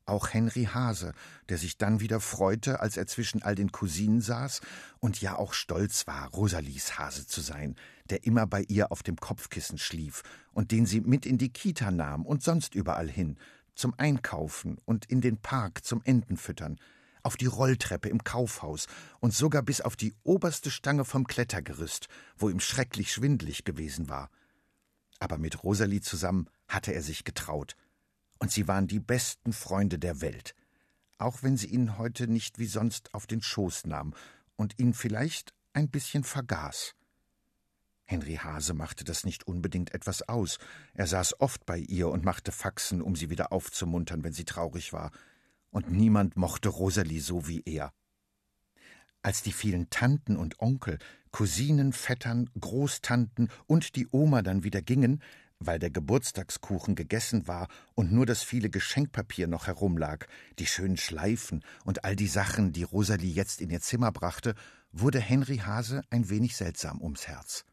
[0.04, 1.12] Auch Henry Hase,
[1.48, 4.60] der sich dann wieder freute, als er zwischen all den Cousinen saß
[4.98, 7.76] und ja auch stolz war, Rosalies Hase zu sein,
[8.10, 11.92] der immer bei ihr auf dem Kopfkissen schlief und den sie mit in die Kita
[11.92, 13.38] nahm und sonst überall hin,
[13.76, 16.78] zum Einkaufen und in den Park zum Entenfüttern,
[17.22, 18.86] auf die Rolltreppe im Kaufhaus
[19.20, 24.30] und sogar bis auf die oberste Stange vom Klettergerüst, wo ihm schrecklich schwindlig gewesen war.
[25.20, 27.76] Aber mit Rosalie zusammen hatte er sich getraut.
[28.38, 30.54] Und sie waren die besten Freunde der Welt.
[31.18, 34.14] Auch wenn sie ihn heute nicht wie sonst auf den Schoß nahm
[34.56, 36.94] und ihn vielleicht ein bisschen vergaß.
[38.04, 40.58] Henry Hase machte das nicht unbedingt etwas aus.
[40.92, 44.92] Er saß oft bei ihr und machte Faxen, um sie wieder aufzumuntern, wenn sie traurig
[44.92, 45.12] war
[45.72, 47.92] und niemand mochte Rosalie so wie er.
[49.22, 50.98] Als die vielen Tanten und Onkel,
[51.30, 55.22] Cousinen, Vettern, Großtanten und die Oma dann wieder gingen,
[55.66, 60.26] weil der Geburtstagskuchen gegessen war und nur das viele Geschenkpapier noch herumlag,
[60.58, 64.54] die schönen Schleifen und all die Sachen, die Rosalie jetzt in ihr Zimmer brachte,
[64.92, 67.64] wurde Henry Hase ein wenig seltsam ums Herz.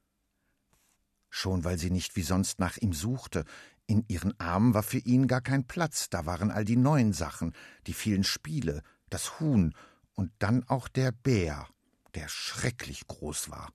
[1.29, 3.45] Schon weil sie nicht wie sonst nach ihm suchte,
[3.85, 7.53] in ihren Armen war für ihn gar kein Platz, da waren all die neuen Sachen,
[7.87, 9.73] die vielen Spiele, das Huhn
[10.13, 11.67] und dann auch der Bär,
[12.13, 13.73] der schrecklich groß war.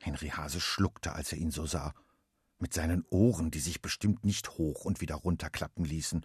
[0.00, 1.94] Henry Hase schluckte, als er ihn so sah,
[2.62, 6.24] mit seinen Ohren, die sich bestimmt nicht hoch und wieder runterklappen ließen,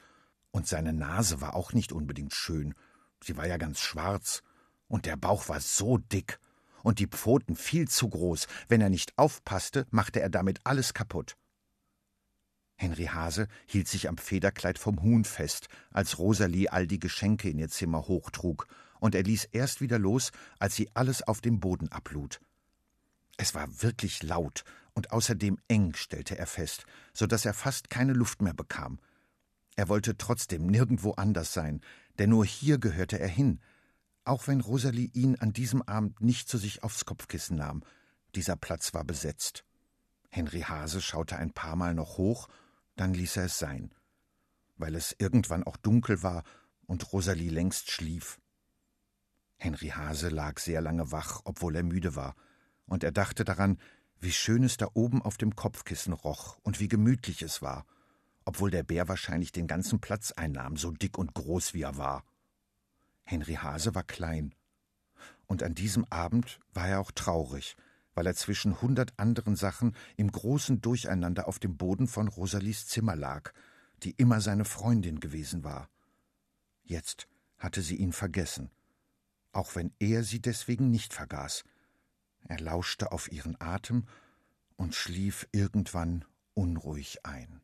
[0.52, 2.76] und seine Nase war auch nicht unbedingt schön,
[3.24, 4.44] sie war ja ganz schwarz,
[4.88, 6.40] und der Bauch war so dick,
[6.84, 11.36] und die Pfoten viel zu groß, wenn er nicht aufpasste, machte er damit alles kaputt.
[12.76, 17.58] Henry Hase hielt sich am Federkleid vom Huhn fest, als Rosalie all die Geschenke in
[17.58, 18.68] ihr Zimmer hochtrug,
[19.00, 22.40] und er ließ erst wieder los, als sie alles auf dem Boden ablud.
[23.38, 24.64] Es war wirklich laut
[24.98, 28.98] und außerdem eng, stellte er fest, so dass er fast keine Luft mehr bekam.
[29.76, 31.82] Er wollte trotzdem nirgendwo anders sein,
[32.18, 33.60] denn nur hier gehörte er hin,
[34.24, 37.84] auch wenn Rosalie ihn an diesem Abend nicht zu sich aufs Kopfkissen nahm.
[38.34, 39.64] Dieser Platz war besetzt.
[40.32, 42.48] Henry Hase schaute ein paar Mal noch hoch
[42.98, 43.94] dann ließ er es sein,
[44.76, 46.44] weil es irgendwann auch dunkel war
[46.88, 48.40] und Rosalie längst schlief.
[49.58, 52.36] Henry Hase lag sehr lange wach, obwohl er müde war,
[52.88, 53.78] und er dachte daran,
[54.20, 57.86] wie schön es da oben auf dem Kopfkissen roch und wie gemütlich es war,
[58.46, 62.24] obwohl der Bär wahrscheinlich den ganzen Platz einnahm, so dick und groß wie er war.
[63.24, 64.56] Henry Hase war klein,
[65.48, 67.76] und an diesem Abend war er auch traurig,
[68.14, 73.16] weil er zwischen hundert anderen Sachen im großen Durcheinander auf dem Boden von Rosalies Zimmer
[73.16, 73.54] lag,
[74.04, 75.90] die immer seine Freundin gewesen war.
[76.84, 77.28] Jetzt
[77.58, 78.72] hatte sie ihn vergessen,
[79.52, 81.64] auch wenn er sie deswegen nicht vergaß.
[82.48, 84.08] Er lauschte auf ihren Atem
[84.76, 87.62] und schlief irgendwann unruhig ein.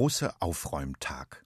[0.00, 1.44] Große Aufräumtag.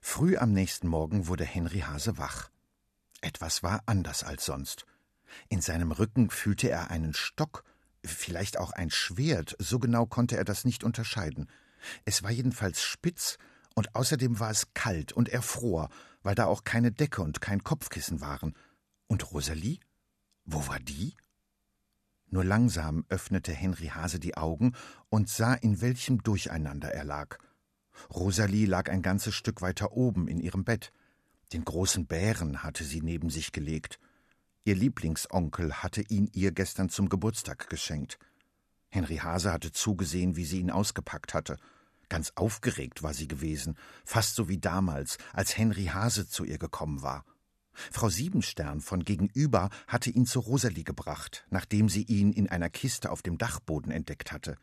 [0.00, 2.48] Früh am nächsten Morgen wurde Henry Hase wach.
[3.20, 4.86] Etwas war anders als sonst.
[5.50, 7.64] In seinem Rücken fühlte er einen Stock,
[8.02, 11.50] vielleicht auch ein Schwert, so genau konnte er das nicht unterscheiden.
[12.06, 13.36] Es war jedenfalls spitz,
[13.74, 15.90] und außerdem war es kalt und er fror,
[16.22, 18.54] weil da auch keine Decke und kein Kopfkissen waren.
[19.06, 19.80] Und Rosalie?
[20.46, 21.14] Wo war die?
[22.28, 24.74] Nur langsam öffnete Henry Hase die Augen
[25.08, 27.38] und sah, in welchem Durcheinander er lag.
[28.14, 30.92] Rosalie lag ein ganzes Stück weiter oben in ihrem Bett.
[31.52, 33.98] Den großen Bären hatte sie neben sich gelegt.
[34.64, 38.18] Ihr Lieblingsonkel hatte ihn ihr gestern zum Geburtstag geschenkt.
[38.88, 41.56] Henry Hase hatte zugesehen, wie sie ihn ausgepackt hatte.
[42.08, 47.02] Ganz aufgeregt war sie gewesen, fast so wie damals, als Henry Hase zu ihr gekommen
[47.02, 47.24] war.
[47.92, 53.10] Frau Siebenstern von gegenüber hatte ihn zu Rosalie gebracht, nachdem sie ihn in einer Kiste
[53.10, 54.56] auf dem Dachboden entdeckt hatte.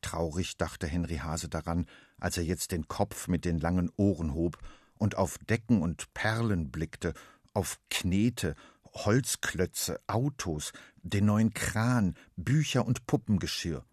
[0.00, 1.86] Traurig dachte Henry Hase daran,
[2.18, 4.58] als er jetzt den Kopf mit den langen Ohren hob
[4.98, 7.14] und auf Decken und Perlen blickte,
[7.54, 8.54] auf Knete,
[8.94, 13.84] Holzklötze, Autos, den neuen Kran, Bücher und Puppengeschirr.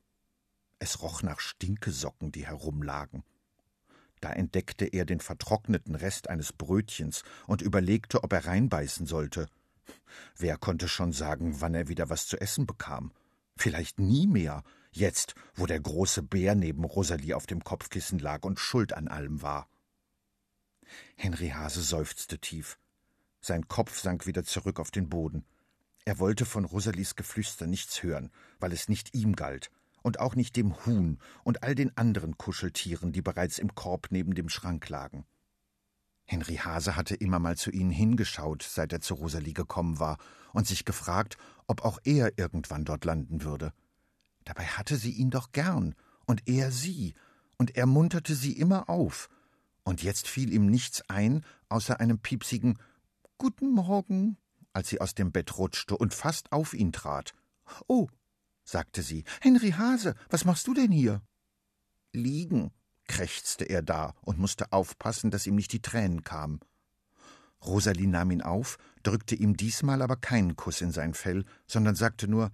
[0.80, 3.24] Es roch nach Stinkesocken, die herumlagen.
[4.22, 9.48] Da entdeckte er den vertrockneten Rest eines Brötchens und überlegte, ob er reinbeißen sollte.
[10.38, 13.12] Wer konnte schon sagen, wann er wieder was zu essen bekam?
[13.56, 18.60] Vielleicht nie mehr, jetzt, wo der große Bär neben Rosalie auf dem Kopfkissen lag und
[18.60, 19.68] schuld an allem war.
[21.16, 22.80] Henry Hase seufzte tief.
[23.42, 25.46] Sein Kopf sank wieder zurück auf den Boden.
[26.06, 29.70] Er wollte von Rosalies Geflüster nichts hören, weil es nicht ihm galt,
[30.02, 34.36] und auch nicht dem Huhn und all den anderen Kuscheltieren, die bereits im Korb neben
[34.36, 35.26] dem Schrank lagen.
[36.26, 40.18] Henry Hase hatte immer mal zu ihnen hingeschaut, seit er zu Rosalie gekommen war,
[40.54, 43.74] und sich gefragt, ob auch er irgendwann dort landen würde.
[44.46, 47.16] Dabei hatte sie ihn doch gern, und er sie,
[47.58, 49.28] und er munterte sie immer auf,
[49.84, 52.78] und jetzt fiel ihm nichts ein, außer einem piepsigen
[53.40, 54.38] Guten Morgen,
[54.72, 57.34] als sie aus dem Bett rutschte und fast auf ihn trat.
[57.88, 58.08] Oh,
[58.70, 59.24] sagte sie.
[59.42, 61.22] Henry Hase, was machst du denn hier?
[62.14, 62.72] Liegen,
[63.08, 66.60] krächzte er da und musste aufpassen, dass ihm nicht die Tränen kamen.
[67.66, 72.28] Rosalie nahm ihn auf, drückte ihm diesmal aber keinen Kuss in sein Fell, sondern sagte
[72.28, 72.52] nur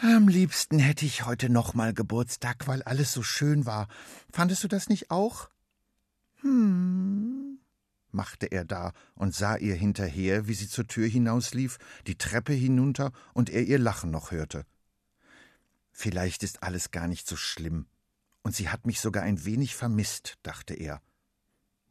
[0.00, 3.88] Am liebsten hätte ich heute noch mal Geburtstag, weil alles so schön war.
[4.32, 5.48] Fandest du das nicht auch?
[6.42, 7.58] Hm,
[8.12, 13.10] machte er da und sah ihr hinterher, wie sie zur Tür hinauslief, die Treppe hinunter
[13.34, 14.64] und er ihr Lachen noch hörte.
[16.00, 17.88] Vielleicht ist alles gar nicht so schlimm.
[18.42, 21.02] Und sie hat mich sogar ein wenig vermisst, dachte er.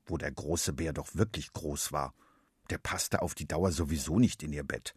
[0.06, 2.14] Wo der große Bär doch wirklich groß war.
[2.70, 4.96] Der passte auf die Dauer sowieso nicht in ihr Bett.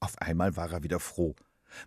[0.00, 1.36] Auf einmal war er wieder froh,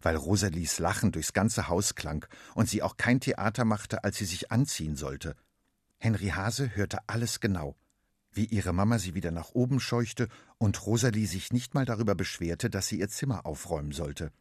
[0.02, 4.26] weil Rosalies Lachen durchs ganze Haus klang und sie auch kein Theater machte, als sie
[4.26, 5.36] sich anziehen sollte.
[5.98, 7.76] Henry Hase hörte alles genau,
[8.32, 12.70] wie ihre Mama sie wieder nach oben scheuchte und Rosalie sich nicht mal darüber beschwerte,
[12.70, 14.32] dass sie ihr Zimmer aufräumen sollte.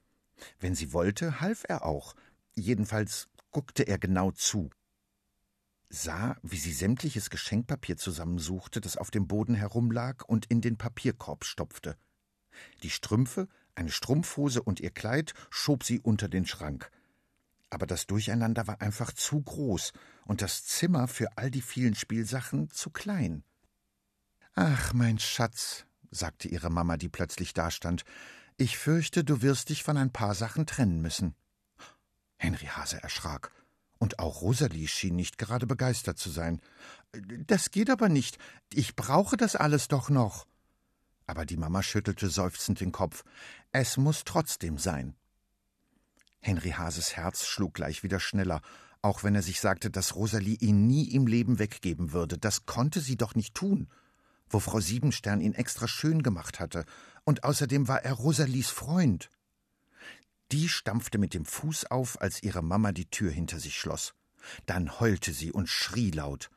[0.60, 2.14] Wenn sie wollte, half er auch.
[2.54, 4.70] Jedenfalls guckte er genau zu.
[5.88, 11.44] Sah, wie sie sämtliches Geschenkpapier zusammensuchte, das auf dem Boden herumlag, und in den Papierkorb
[11.44, 11.96] stopfte.
[12.82, 16.90] Die Strümpfe, eine Strumpfhose und ihr Kleid schob sie unter den Schrank.
[17.70, 19.92] Aber das Durcheinander war einfach zu groß
[20.26, 23.44] und das Zimmer für all die vielen Spielsachen zu klein.
[24.54, 28.04] Ach, mein Schatz, sagte ihre Mama, die plötzlich dastand,
[28.62, 31.34] ich fürchte, du wirst dich von ein paar Sachen trennen müssen.
[32.36, 33.50] Henry Hase erschrak.
[33.98, 36.60] Und auch Rosalie schien nicht gerade begeistert zu sein.
[37.46, 38.38] Das geht aber nicht.
[38.72, 40.46] Ich brauche das alles doch noch.
[41.26, 43.22] Aber die Mama schüttelte seufzend den Kopf.
[43.70, 45.14] Es muss trotzdem sein.
[46.40, 48.60] Henry Hases Herz schlug gleich wieder schneller,
[49.02, 52.38] auch wenn er sich sagte, dass Rosalie ihn nie im Leben weggeben würde.
[52.38, 53.88] Das konnte sie doch nicht tun.
[54.52, 56.84] Wo Frau Siebenstern ihn extra schön gemacht hatte,
[57.24, 59.30] und außerdem war er Rosalies Freund.
[60.52, 64.12] Die stampfte mit dem Fuß auf, als ihre Mama die Tür hinter sich schloss.
[64.66, 66.50] Dann heulte sie und schrie laut.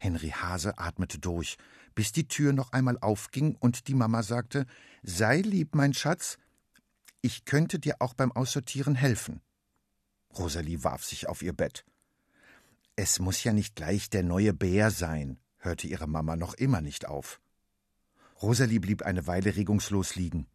[0.00, 1.58] Henry Hase atmete durch,
[1.94, 4.66] bis die Tür noch einmal aufging und die Mama sagte:
[5.04, 6.38] Sei lieb, mein Schatz,
[7.22, 9.40] ich könnte dir auch beim Aussortieren helfen.
[10.36, 11.84] Rosalie warf sich auf ihr Bett.
[12.96, 17.06] Es muss ja nicht gleich der neue Bär sein, hörte ihre Mama noch immer nicht
[17.06, 17.40] auf.
[18.40, 20.46] Rosalie blieb eine Weile regungslos liegen.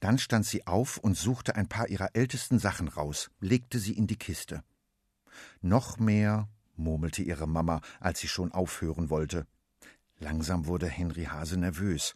[0.00, 4.06] Dann stand sie auf und suchte ein paar ihrer ältesten Sachen raus, legte sie in
[4.06, 4.62] die Kiste.
[5.60, 9.46] Noch mehr, murmelte ihre Mama, als sie schon aufhören wollte.
[10.18, 12.14] Langsam wurde Henry Hase nervös,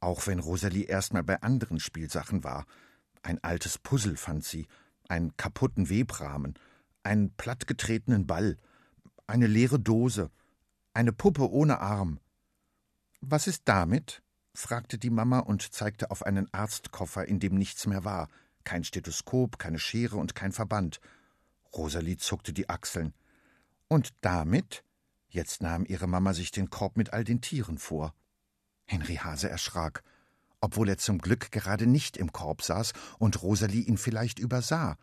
[0.00, 2.66] auch wenn Rosalie erstmal bei anderen Spielsachen war.
[3.22, 4.66] Ein altes Puzzle fand sie,
[5.08, 6.54] einen kaputten Webrahmen,
[7.02, 8.58] einen plattgetretenen Ball,
[9.26, 10.30] eine leere Dose,
[10.96, 12.18] eine Puppe ohne Arm.
[13.20, 14.22] Was ist damit?
[14.54, 18.28] fragte die Mama und zeigte auf einen Arztkoffer, in dem nichts mehr war,
[18.64, 21.00] kein Stethoskop, keine Schere und kein Verband.
[21.74, 23.12] Rosalie zuckte die Achseln.
[23.88, 24.82] Und damit?
[25.28, 28.14] Jetzt nahm ihre Mama sich den Korb mit all den Tieren vor.
[28.86, 30.02] Henry Hase erschrak,
[30.62, 34.96] obwohl er zum Glück gerade nicht im Korb saß und Rosalie ihn vielleicht übersah.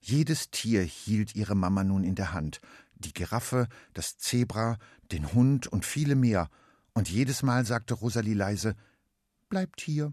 [0.00, 2.60] Jedes Tier hielt ihre Mama nun in der Hand.
[2.96, 4.76] die Giraffe, das Zebra,
[5.12, 6.48] den Hund und viele mehr,
[6.92, 8.74] und jedes Mal sagte Rosalie leise
[9.48, 10.12] Bleibt hier.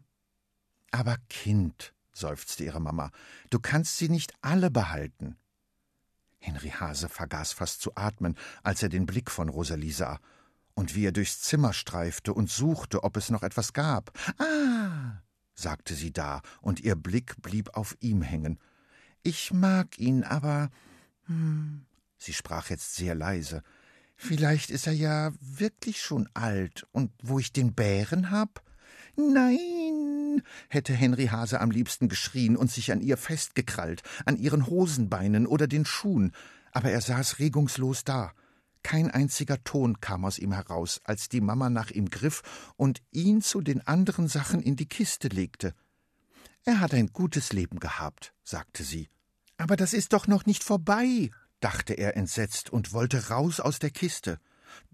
[0.91, 3.11] Aber Kind, seufzte ihre Mama,
[3.49, 5.37] du kannst sie nicht alle behalten.
[6.39, 10.19] Henry Hase vergaß fast zu atmen, als er den Blick von Rosalie sah,
[10.75, 14.11] und wie er durchs Zimmer streifte und suchte, ob es noch etwas gab.
[14.39, 15.21] Ah,
[15.55, 18.59] sagte sie da, und ihr Blick blieb auf ihm hängen.
[19.23, 20.69] Ich mag ihn, aber.
[21.25, 21.85] Hm,
[22.17, 23.63] sie sprach jetzt sehr leise.
[24.17, 28.63] Vielleicht ist er ja wirklich schon alt, und wo ich den Bären hab?
[29.15, 35.45] Nein, hätte Henry Hase am liebsten geschrien und sich an ihr festgekrallt, an ihren Hosenbeinen
[35.45, 36.33] oder den Schuhen,
[36.71, 38.33] aber er saß regungslos da.
[38.83, 42.41] Kein einziger Ton kam aus ihm heraus, als die Mama nach ihm griff
[42.75, 45.73] und ihn zu den anderen Sachen in die Kiste legte.
[46.63, 49.09] Er hat ein gutes Leben gehabt, sagte sie.
[49.57, 53.89] Aber das ist doch noch nicht vorbei, dachte er entsetzt und wollte raus aus der
[53.89, 54.39] Kiste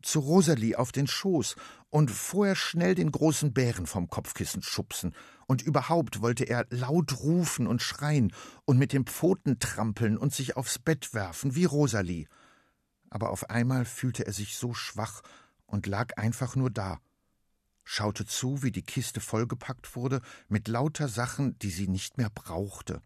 [0.02, 1.56] zu Rosalie auf den Schoß
[1.90, 7.68] und vorher schnell den großen Bären vom Kopfkissen schubsen, und überhaupt wollte er laut rufen
[7.68, 8.34] und schreien
[8.66, 12.28] und mit den Pfoten trampeln und sich aufs Bett werfen wie Rosalie.
[13.10, 15.22] Aber auf einmal fühlte er sich so schwach
[15.66, 17.00] und lag einfach nur da,
[17.84, 23.02] schaute zu, wie die Kiste vollgepackt wurde mit lauter Sachen, die sie nicht mehr brauchte.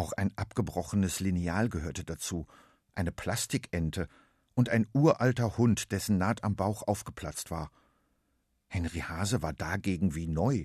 [0.00, 2.46] Auch ein abgebrochenes Lineal gehörte dazu,
[2.94, 4.08] eine Plastikente,
[4.54, 7.70] und ein uralter Hund, dessen Naht am Bauch aufgeplatzt war.
[8.66, 10.64] Henry Hase war dagegen wie neu,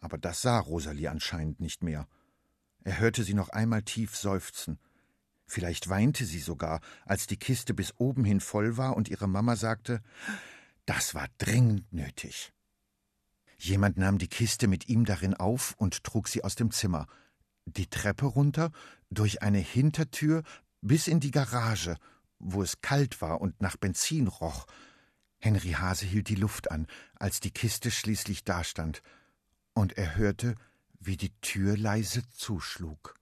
[0.00, 2.08] aber das sah Rosalie anscheinend nicht mehr.
[2.82, 4.78] Er hörte sie noch einmal tief seufzen.
[5.46, 9.54] Vielleicht weinte sie sogar, als die Kiste bis oben hin voll war und ihre Mama
[9.54, 10.00] sagte,
[10.86, 12.54] das war dringend nötig.
[13.58, 17.06] Jemand nahm die Kiste mit ihm darin auf und trug sie aus dem Zimmer,
[17.64, 18.70] die Treppe runter,
[19.10, 20.42] durch eine Hintertür
[20.80, 21.96] bis in die Garage
[22.42, 24.66] wo es kalt war und nach Benzin roch.
[25.38, 29.02] Henry Hase hielt die Luft an, als die Kiste schließlich dastand,
[29.74, 30.54] und er hörte,
[31.00, 33.14] wie die Tür leise zuschlug.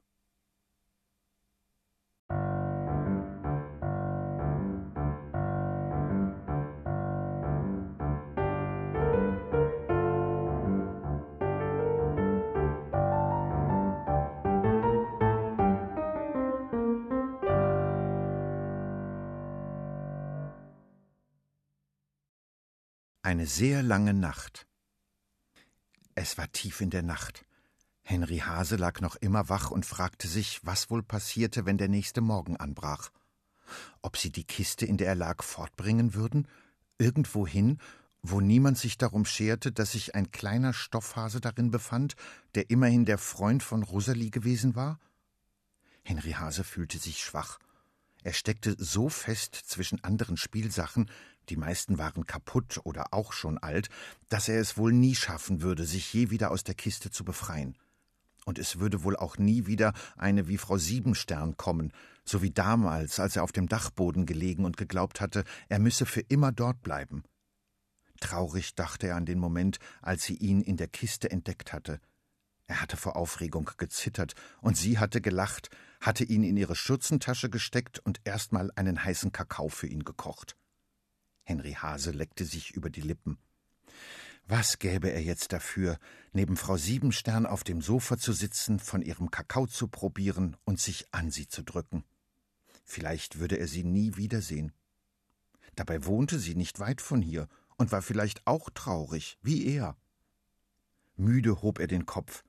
[23.31, 24.66] Eine sehr lange Nacht.
[26.16, 27.45] Es war tief in der Nacht.
[28.03, 32.23] Henry Hase lag noch immer wach und fragte sich, was wohl passierte, wenn der nächste
[32.23, 33.12] Morgen anbrach.
[34.03, 36.49] Ob sie die Kiste, in der er lag, fortbringen würden,
[36.99, 37.79] irgendwohin,
[38.21, 42.16] wo niemand sich darum scherte, dass sich ein kleiner Stoffhase darin befand,
[42.57, 44.99] der immerhin der Freund von Rosalie gewesen war?
[46.03, 47.61] Henry Hase fühlte sich schwach.
[48.25, 51.09] Er steckte so fest zwischen anderen Spielsachen,
[51.51, 53.89] die meisten waren kaputt oder auch schon alt,
[54.29, 57.77] dass er es wohl nie schaffen würde, sich je wieder aus der Kiste zu befreien.
[58.47, 61.93] Und es würde wohl auch nie wieder eine wie Frau Siebenstern kommen,
[62.25, 66.21] so wie damals, als er auf dem Dachboden gelegen und geglaubt hatte, er müsse für
[66.21, 67.25] immer dort bleiben.
[68.21, 72.01] Traurig dachte er an den Moment, als sie ihn in der Kiste entdeckt hatte.
[72.67, 77.99] Er hatte vor Aufregung gezittert, und sie hatte gelacht, hatte ihn in ihre Schürzentasche gesteckt
[77.99, 80.57] und erstmal einen heißen Kakao für ihn gekocht.
[81.51, 83.37] Henry Hase leckte sich über die Lippen.
[84.47, 85.99] Was gäbe er jetzt dafür,
[86.33, 91.13] neben Frau Siebenstern auf dem Sofa zu sitzen, von ihrem Kakao zu probieren und sich
[91.13, 92.05] an sie zu drücken?
[92.85, 94.73] Vielleicht würde er sie nie wiedersehen.
[95.75, 99.97] Dabei wohnte sie nicht weit von hier und war vielleicht auch traurig, wie er.
[101.17, 102.45] Müde hob er den Kopf,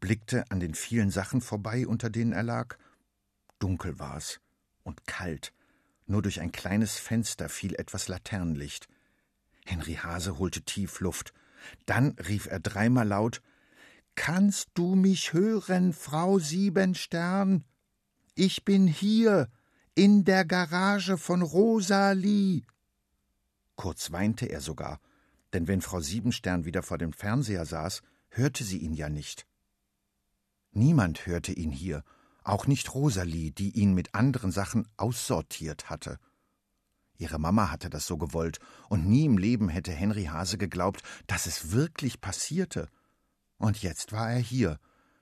[0.00, 2.78] blickte an den vielen Sachen vorbei, unter denen er lag.
[3.58, 4.40] Dunkel war es
[4.82, 5.52] und kalt,
[6.06, 8.88] nur durch ein kleines Fenster fiel etwas Laternenlicht.
[9.64, 11.32] Henry Hase holte tief Luft.
[11.86, 13.40] Dann rief er dreimal laut
[14.14, 17.64] Kannst du mich hören, Frau Siebenstern?
[18.34, 19.48] Ich bin hier,
[19.94, 22.62] in der Garage von Rosalie.
[23.76, 25.00] Kurz weinte er sogar,
[25.52, 29.46] denn wenn Frau Siebenstern wieder vor dem Fernseher saß, hörte sie ihn ja nicht.
[30.72, 32.04] Niemand hörte ihn hier,
[32.44, 36.18] auch nicht Rosalie, die ihn mit anderen Sachen aussortiert hatte.
[37.16, 41.46] Ihre Mama hatte das so gewollt, und nie im Leben hätte Henry Hase geglaubt, dass
[41.46, 42.88] es wirklich passierte.
[43.58, 44.78] Und jetzt war er hier,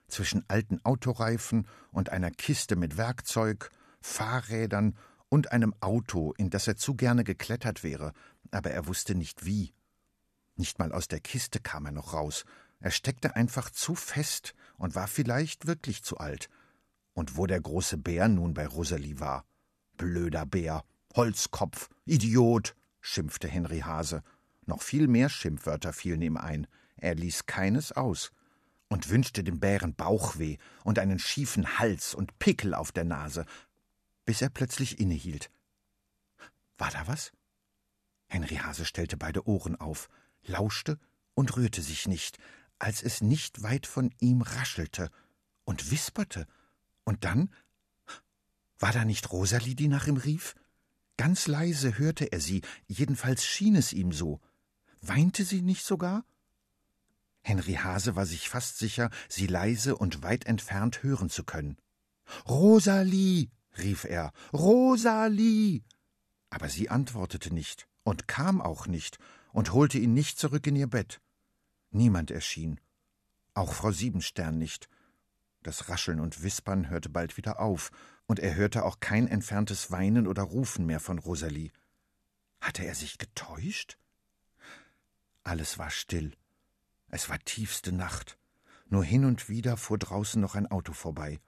[0.07, 3.69] zwischen alten Autoreifen und einer Kiste mit Werkzeug,
[4.01, 4.97] Fahrrädern
[5.29, 8.13] und einem Auto, in das er zu gerne geklettert wäre,
[8.51, 9.73] aber er wusste nicht wie.
[10.55, 12.45] Nicht mal aus der Kiste kam er noch raus.
[12.79, 16.49] Er steckte einfach zu fest und war vielleicht wirklich zu alt,
[17.13, 19.45] und wo der große Bär nun bei Rosalie war.
[19.97, 20.83] Blöder Bär,
[21.15, 24.23] Holzkopf, Idiot, schimpfte Henry Hase.
[24.65, 26.67] Noch viel mehr Schimpfwörter fielen ihm ein.
[26.97, 28.31] Er ließ keines aus
[28.89, 33.45] und wünschte dem Bären Bauchweh und einen schiefen Hals und Pickel auf der Nase,
[34.25, 35.49] bis er plötzlich innehielt.
[36.77, 37.31] War da was?
[38.27, 40.09] Henry Hase stellte beide Ohren auf,
[40.43, 40.99] lauschte
[41.33, 42.37] und rührte sich nicht,
[42.79, 45.09] als es nicht weit von ihm raschelte
[45.65, 46.47] und wisperte.
[47.03, 47.49] Und dann
[48.79, 50.55] war da nicht Rosalie, die nach ihm rief?
[51.17, 54.41] Ganz leise hörte er sie, jedenfalls schien es ihm so.
[55.01, 56.25] Weinte sie nicht sogar?
[57.41, 61.77] Henry Hase war sich fast sicher, sie leise und weit entfernt hören zu können.
[62.47, 65.83] Rosalie, rief er, Rosalie.
[66.49, 69.19] Aber sie antwortete nicht und kam auch nicht
[69.51, 71.21] und holte ihn nicht zurück in ihr Bett.
[71.91, 72.79] Niemand erschien,
[73.53, 74.89] auch Frau Siebenstern nicht.
[75.63, 77.91] Das Rascheln und Wispern hörte bald wieder auf,
[78.25, 81.71] und er hörte auch kein entferntes Weinen oder Rufen mehr von Rosalie.
[82.59, 83.97] Hatte er sich getäuscht?
[85.43, 86.33] Alles war still.
[87.09, 88.37] Es war tiefste Nacht.
[88.87, 91.39] Nur hin und wieder fuhr draußen noch ein Auto vorbei.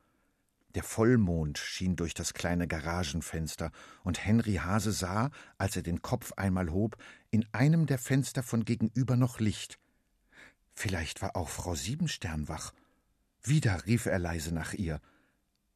[0.75, 3.71] Der Vollmond schien durch das kleine Garagenfenster,
[4.03, 6.97] und Henry Hase sah, als er den Kopf einmal hob,
[7.31, 9.77] in einem der Fenster von gegenüber noch Licht.
[10.73, 12.73] Vielleicht war auch Frau Siebenstern wach.
[13.47, 14.99] Wieder rief er leise nach ihr.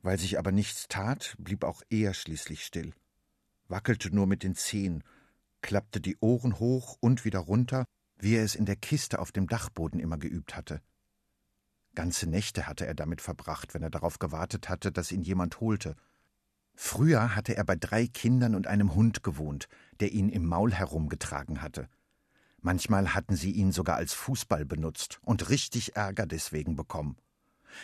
[0.01, 2.93] Weil sich aber nichts tat, blieb auch er schließlich still,
[3.67, 5.03] wackelte nur mit den Zehen,
[5.61, 7.85] klappte die Ohren hoch und wieder runter,
[8.17, 10.81] wie er es in der Kiste auf dem Dachboden immer geübt hatte.
[11.95, 15.95] Ganze Nächte hatte er damit verbracht, wenn er darauf gewartet hatte, dass ihn jemand holte.
[16.73, 19.67] Früher hatte er bei drei Kindern und einem Hund gewohnt,
[19.99, 21.89] der ihn im Maul herumgetragen hatte.
[22.61, 27.17] Manchmal hatten sie ihn sogar als Fußball benutzt und richtig Ärger deswegen bekommen.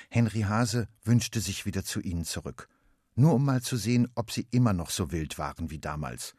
[0.10, 2.68] Henry Hase wünschte sich wieder zu ihnen zurück,
[3.16, 6.36] nur um mal zu sehen, ob sie immer noch so wild waren wie damals.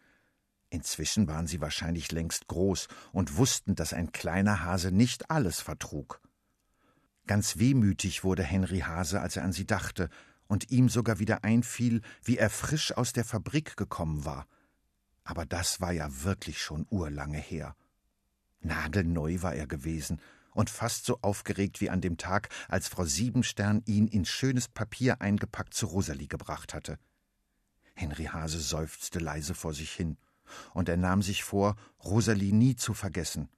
[0.71, 6.21] Inzwischen waren sie wahrscheinlich längst groß und wussten, dass ein kleiner Hase nicht alles vertrug.
[7.27, 10.11] Ganz wehmütig wurde Henry Hase, als er an sie dachte,
[10.49, 14.47] und ihm sogar wieder einfiel, wie er frisch aus der Fabrik gekommen war.
[15.25, 17.75] Aber das war ja wirklich schon urlange her.
[18.61, 20.21] Nagelneu war er gewesen
[20.53, 25.21] und fast so aufgeregt wie an dem Tag, als Frau Siebenstern ihn in schönes Papier
[25.21, 26.99] eingepackt zu Rosalie gebracht hatte.
[27.95, 30.17] Henry Hase seufzte leise vor sich hin,
[30.75, 33.49] und er nahm sich vor, Rosalie nie zu vergessen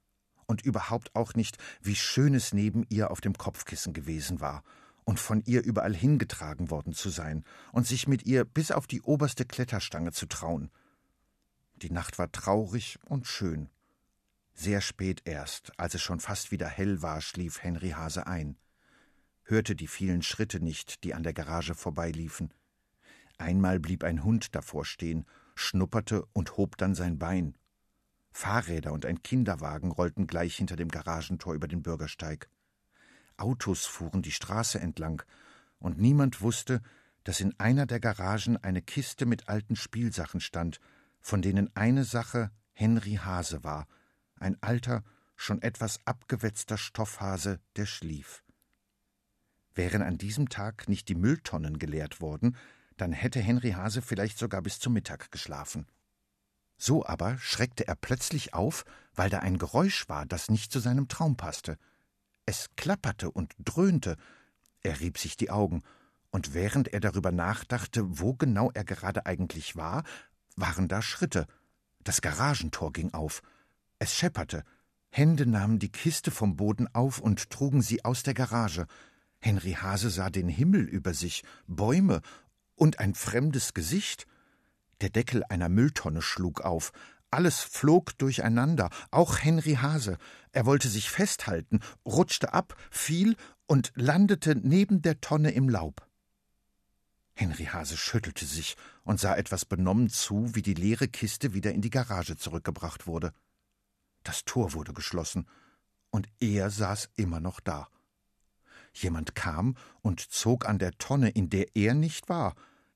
[0.48, 4.64] und überhaupt auch nicht, wie schön es neben ihr auf dem Kopfkissen gewesen war
[5.04, 9.02] und von ihr überall hingetragen worden zu sein und sich mit ihr bis auf die
[9.02, 10.70] oberste Kletterstange zu trauen.
[11.76, 13.68] Die Nacht war traurig und schön.
[14.60, 18.58] Sehr spät erst, als es schon fast wieder hell war, schlief Henry Hase ein,
[19.44, 22.52] hörte die vielen Schritte nicht, die an der Garage vorbeiliefen.
[23.36, 27.56] Einmal blieb ein Hund davor stehen, schnupperte und hob dann sein Bein
[28.32, 32.50] Fahrräder und ein Kinderwagen rollten gleich hinter dem Garagentor über den Bürgersteig.
[33.36, 35.22] Autos fuhren die Straße entlang,
[35.78, 36.82] und niemand wusste,
[37.22, 40.80] dass in einer der Garagen eine Kiste mit alten Spielsachen stand,
[41.20, 43.86] von denen eine Sache Henry Hase war,
[44.38, 45.02] ein alter,
[45.36, 48.42] schon etwas abgewetzter Stoffhase, der schlief.
[49.74, 52.56] Wären an diesem Tag nicht die Mülltonnen geleert worden,
[52.96, 55.86] dann hätte Henry Hase vielleicht sogar bis zum Mittag geschlafen.
[56.76, 58.84] So aber schreckte er plötzlich auf,
[59.14, 61.78] weil da ein Geräusch war, das nicht zu seinem Traum passte.
[62.46, 64.16] Es klapperte und dröhnte.
[64.82, 65.82] Er rieb sich die Augen,
[66.30, 70.04] und während er darüber nachdachte, wo genau er gerade eigentlich war,
[70.56, 71.46] waren da Schritte.
[72.04, 73.42] Das Garagentor ging auf.
[73.98, 74.64] Es schepperte.
[75.10, 78.86] Hände nahmen die Kiste vom Boden auf und trugen sie aus der Garage.
[79.40, 82.20] Henry Hase sah den Himmel über sich, Bäume
[82.74, 84.26] und ein fremdes Gesicht.
[85.00, 86.92] Der Deckel einer Mülltonne schlug auf.
[87.30, 90.16] Alles flog durcheinander, auch Henry Hase.
[90.52, 93.36] Er wollte sich festhalten, rutschte ab, fiel
[93.66, 96.06] und landete neben der Tonne im Laub.
[97.34, 101.82] Henry Hase schüttelte sich und sah etwas benommen zu, wie die leere Kiste wieder in
[101.82, 103.32] die Garage zurückgebracht wurde.
[104.28, 105.46] Das Tor wurde geschlossen,
[106.10, 107.88] und er saß immer noch da.
[108.92, 112.54] Jemand kam und zog an der Tonne, in der er nicht war,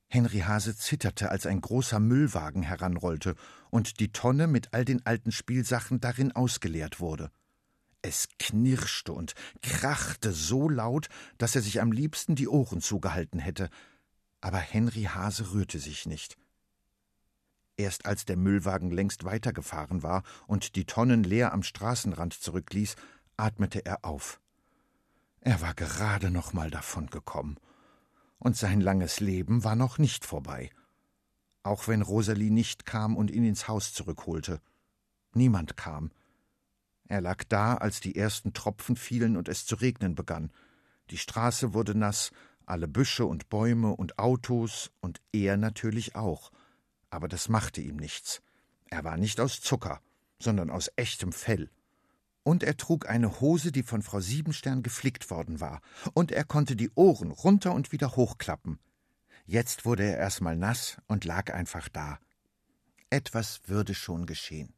[0.08, 3.34] Henry Hase zitterte, als ein großer Müllwagen heranrollte
[3.70, 7.30] und die Tonne mit all den alten Spielsachen darin ausgeleert wurde.
[8.02, 11.08] Es knirschte und krachte so laut,
[11.38, 13.70] dass er sich am liebsten die Ohren zugehalten hätte,
[14.42, 16.36] aber Henry Hase rührte sich nicht.
[17.76, 22.96] Erst als der Müllwagen längst weitergefahren war und die Tonnen leer am Straßenrand zurückließ,
[23.36, 24.40] atmete er auf.
[25.40, 27.56] Er war gerade noch mal davon gekommen
[28.38, 30.70] und sein langes Leben war noch nicht vorbei.
[31.62, 34.60] auch wenn Rosalie nicht kam und ihn ins Haus zurückholte.
[35.34, 36.10] Niemand kam.
[37.08, 40.50] Er lag da, als die ersten Tropfen fielen und es zu regnen begann.
[41.10, 42.32] Die Straße wurde nass,
[42.64, 46.50] alle Büsche und Bäume und Autos und er natürlich auch.
[47.12, 48.40] Aber das machte ihm nichts.
[48.86, 50.00] Er war nicht aus Zucker,
[50.38, 51.70] sondern aus echtem Fell.
[52.42, 55.82] Und er trug eine Hose, die von Frau Siebenstern geflickt worden war,
[56.14, 58.78] und er konnte die Ohren runter und wieder hochklappen.
[59.44, 62.18] Jetzt wurde er erstmal nass und lag einfach da.
[63.10, 64.72] Etwas würde schon geschehen.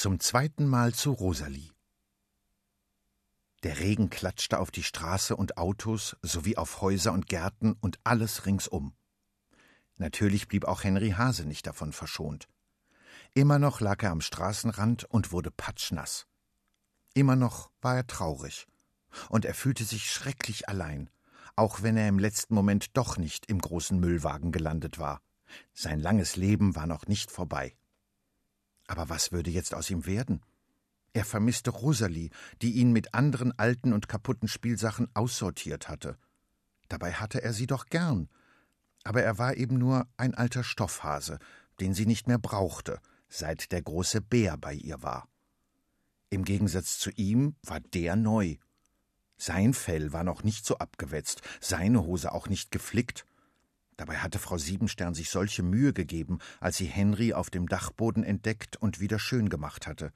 [0.00, 1.72] Zum zweiten Mal zu Rosalie.
[3.64, 8.46] Der Regen klatschte auf die Straße und Autos sowie auf Häuser und Gärten und alles
[8.46, 8.94] ringsum.
[9.98, 12.48] Natürlich blieb auch Henry Hase nicht davon verschont.
[13.34, 16.26] Immer noch lag er am Straßenrand und wurde patschnass.
[17.12, 18.66] Immer noch war er traurig.
[19.28, 21.10] Und er fühlte sich schrecklich allein,
[21.56, 25.20] auch wenn er im letzten Moment doch nicht im großen Müllwagen gelandet war.
[25.74, 27.76] Sein langes Leben war noch nicht vorbei.
[28.90, 30.42] Aber was würde jetzt aus ihm werden?
[31.12, 32.30] Er vermisste Rosalie,
[32.60, 36.18] die ihn mit anderen alten und kaputten Spielsachen aussortiert hatte.
[36.88, 38.28] Dabei hatte er sie doch gern.
[39.04, 41.38] Aber er war eben nur ein alter Stoffhase,
[41.78, 45.28] den sie nicht mehr brauchte, seit der große Bär bei ihr war.
[46.28, 48.56] Im Gegensatz zu ihm war der neu.
[49.36, 53.24] Sein Fell war noch nicht so abgewetzt, seine Hose auch nicht geflickt,
[54.00, 58.78] Dabei hatte Frau Siebenstern sich solche Mühe gegeben, als sie Henry auf dem Dachboden entdeckt
[58.78, 60.10] und wieder schön gemacht hatte.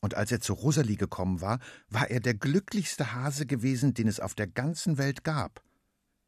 [0.00, 1.58] Und als er zu Rosalie gekommen war,
[1.90, 5.62] war er der glücklichste Hase gewesen, den es auf der ganzen Welt gab.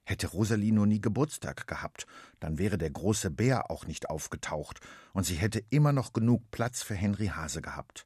[0.04, 2.06] Hätte Rosalie nur nie Geburtstag gehabt,
[2.38, 4.80] dann wäre der große Bär auch nicht aufgetaucht,
[5.14, 8.04] und sie hätte immer noch genug Platz für Henry Hase gehabt.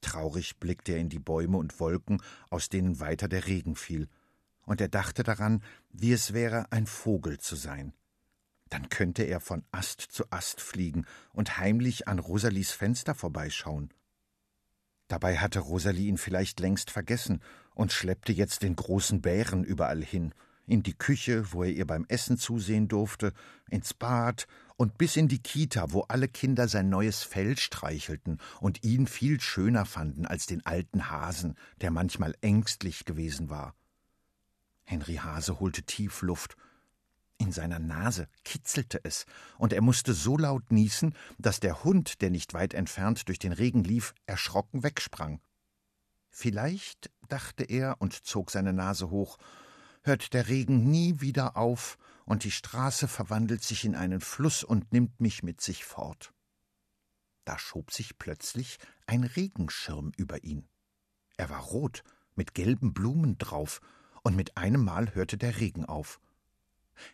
[0.00, 4.08] Traurig blickte er in die Bäume und Wolken, aus denen weiter der Regen fiel,
[4.70, 7.92] und er dachte daran, wie es wäre, ein Vogel zu sein.
[8.68, 13.92] Dann könnte er von Ast zu Ast fliegen und heimlich an Rosalies Fenster vorbeischauen.
[15.08, 17.42] Dabei hatte Rosalie ihn vielleicht längst vergessen
[17.74, 20.34] und schleppte jetzt den großen Bären überall hin,
[20.68, 23.32] in die Küche, wo er ihr beim Essen zusehen durfte,
[23.70, 24.46] ins Bad
[24.76, 29.40] und bis in die Kita, wo alle Kinder sein neues Fell streichelten und ihn viel
[29.40, 33.74] schöner fanden als den alten Hasen, der manchmal ängstlich gewesen war.
[34.84, 36.56] Henry Hase holte tief Luft.
[37.38, 39.24] In seiner Nase kitzelte es,
[39.56, 43.52] und er musste so laut niesen, dass der Hund, der nicht weit entfernt durch den
[43.52, 45.40] Regen lief, erschrocken wegsprang.
[46.28, 49.38] Vielleicht, dachte er und zog seine Nase hoch,
[50.02, 54.92] hört der Regen nie wieder auf, und die Straße verwandelt sich in einen Fluss und
[54.92, 56.32] nimmt mich mit sich fort.
[57.44, 60.68] Da schob sich plötzlich ein Regenschirm über ihn.
[61.36, 62.04] Er war rot,
[62.34, 63.80] mit gelben Blumen drauf,
[64.22, 66.20] und mit einem Mal hörte der Regen auf.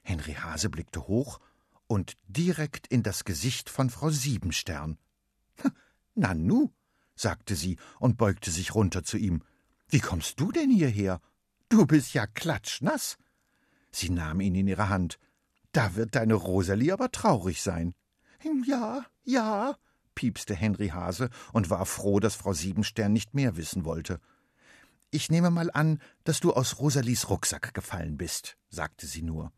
[0.03, 1.41] Henry Hase blickte hoch
[1.87, 4.99] und direkt in das Gesicht von Frau Siebenstern.
[6.15, 6.71] Nanu,
[7.15, 9.43] sagte sie und beugte sich runter zu ihm.
[9.89, 11.21] Wie kommst du denn hierher?
[11.69, 13.17] Du bist ja klatschnass.
[13.91, 15.19] Sie nahm ihn in ihre Hand.
[15.73, 17.95] Da wird deine Rosalie aber traurig sein.
[18.67, 19.77] Ja, ja,
[20.15, 24.21] piepste Henry Hase und war froh, dass Frau Siebenstern nicht mehr wissen wollte.
[25.17, 29.51] Ich nehme mal an, dass du aus Rosalies Rucksack gefallen bist, sagte sie nur.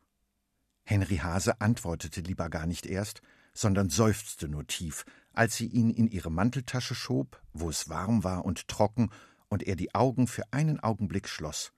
[0.84, 3.22] Henry Hase antwortete lieber gar nicht erst,
[3.54, 8.44] sondern seufzte nur tief, als sie ihn in ihre Manteltasche schob, wo es warm war
[8.44, 9.10] und trocken,
[9.48, 11.72] und er die Augen für einen Augenblick schloss.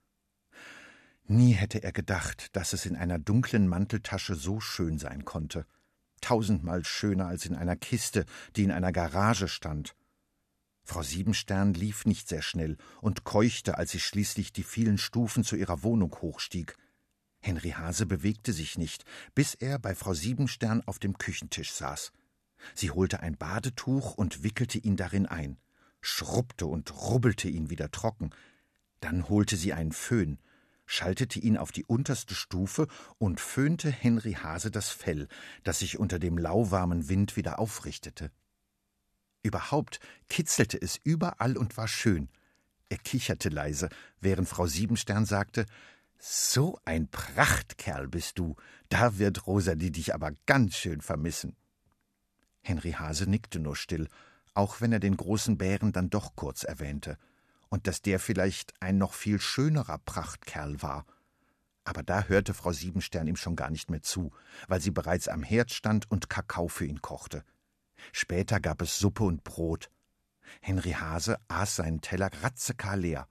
[1.25, 5.65] Nie hätte er gedacht, dass es in einer dunklen Manteltasche so schön sein konnte.
[6.21, 8.27] Tausendmal schöner als in einer Kiste,
[8.57, 9.97] die in einer Garage stand.
[10.91, 15.55] Frau Siebenstern lief nicht sehr schnell und keuchte, als sie schließlich die vielen Stufen zu
[15.55, 16.77] ihrer Wohnung hochstieg.
[17.39, 19.05] Henry Hase bewegte sich nicht,
[19.37, 22.11] bis er bei Frau Siebenstern auf dem Küchentisch saß.
[22.75, 25.59] Sie holte ein Badetuch und wickelte ihn darin ein,
[26.01, 28.31] schrubbte und rubbelte ihn wieder trocken.
[28.99, 30.41] Dann holte sie einen Föhn,
[30.87, 35.29] schaltete ihn auf die unterste Stufe und föhnte Henry Hase das Fell,
[35.63, 38.33] das sich unter dem lauwarmen Wind wieder aufrichtete.
[39.43, 42.29] Überhaupt kitzelte es überall und war schön.
[42.89, 43.89] Er kicherte leise,
[44.21, 45.67] während Frau Siebenstern sagte
[46.19, 48.57] So ein Prachtkerl bist du,
[48.89, 51.57] da wird Rosalie dich aber ganz schön vermissen.
[52.63, 54.09] Henry Hase nickte nur still,
[54.53, 57.17] auch wenn er den großen Bären dann doch kurz erwähnte.
[57.71, 61.07] und dass der vielleicht ein noch viel schönerer Prachtkerl war.
[61.85, 64.33] Aber da hörte Frau Siebenstern ihm schon gar nicht mehr zu,
[64.69, 67.45] weil sie bereits am Herd stand und Kakao für ihn kochte.
[68.13, 69.91] Später gab es Suppe und Brot.
[70.61, 73.29] Henry Hase aß seinen Teller ratzekar leer.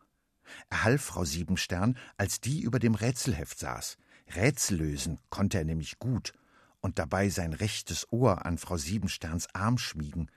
[0.69, 3.97] Er half Frau Siebenstern, als die über dem Rätselheft saß.
[4.35, 6.33] Rätsel lösen konnte er nämlich gut
[6.81, 10.29] und dabei sein rechtes Ohr an Frau Siebensterns Arm schmiegen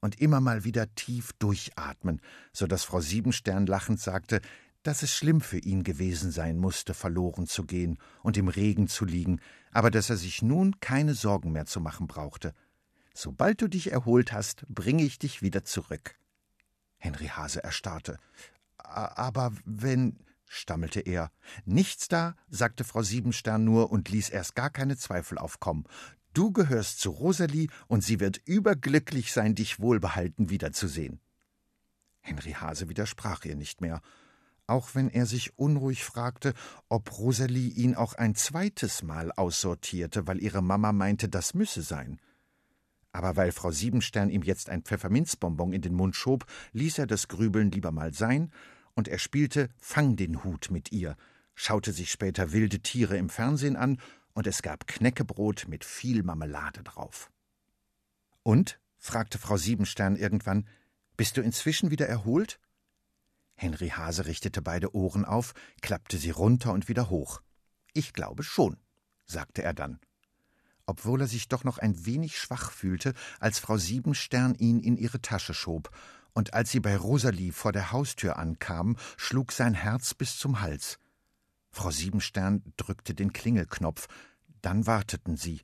[0.00, 2.20] und immer mal wieder tief durchatmen,
[2.52, 4.40] so dass Frau Siebenstern lachend sagte,
[4.82, 9.04] dass es schlimm für ihn gewesen sein musste, verloren zu gehen und im Regen zu
[9.04, 9.40] liegen,
[9.72, 12.54] aber dass er sich nun keine Sorgen mehr zu machen brauchte.
[13.20, 16.14] Sobald du dich erholt hast, bringe ich dich wieder zurück.
[16.98, 18.16] Henry Hase erstarrte.
[18.76, 21.32] Aber wenn, stammelte er.
[21.64, 25.84] Nichts da, sagte Frau Siebenstern nur und ließ erst gar keine Zweifel aufkommen.
[26.32, 31.18] Du gehörst zu Rosalie und sie wird überglücklich sein, dich wohlbehalten wiederzusehen.
[32.20, 34.00] Henry Hase widersprach ihr nicht mehr
[34.68, 36.52] auch wenn er sich unruhig fragte,
[36.90, 42.20] ob Rosalie ihn auch ein zweites Mal aussortierte, weil ihre Mama meinte, das müsse sein.
[43.12, 47.28] Aber weil Frau Siebenstern ihm jetzt ein Pfefferminzbonbon in den Mund schob, ließ er das
[47.28, 48.52] Grübeln lieber mal sein,
[48.94, 51.16] und er spielte Fang den Hut mit ihr,
[51.54, 54.00] schaute sich später wilde Tiere im Fernsehen an,
[54.34, 57.30] und es gab Knäckebrot mit viel Marmelade drauf.
[58.42, 58.78] Und?
[58.98, 60.66] fragte Frau Siebenstern irgendwann,
[61.16, 62.60] bist du inzwischen wieder erholt?
[63.54, 67.42] Henry Hase richtete beide Ohren auf, klappte sie runter und wieder hoch.
[67.92, 68.76] Ich glaube schon,
[69.26, 69.98] sagte er dann.
[70.88, 75.20] Obwohl er sich doch noch ein wenig schwach fühlte, als Frau Siebenstern ihn in ihre
[75.20, 75.90] Tasche schob,
[76.32, 80.98] und als sie bei Rosalie vor der Haustür ankam, schlug sein Herz bis zum Hals.
[81.70, 84.08] Frau Siebenstern drückte den Klingelknopf,
[84.62, 85.60] dann warteten sie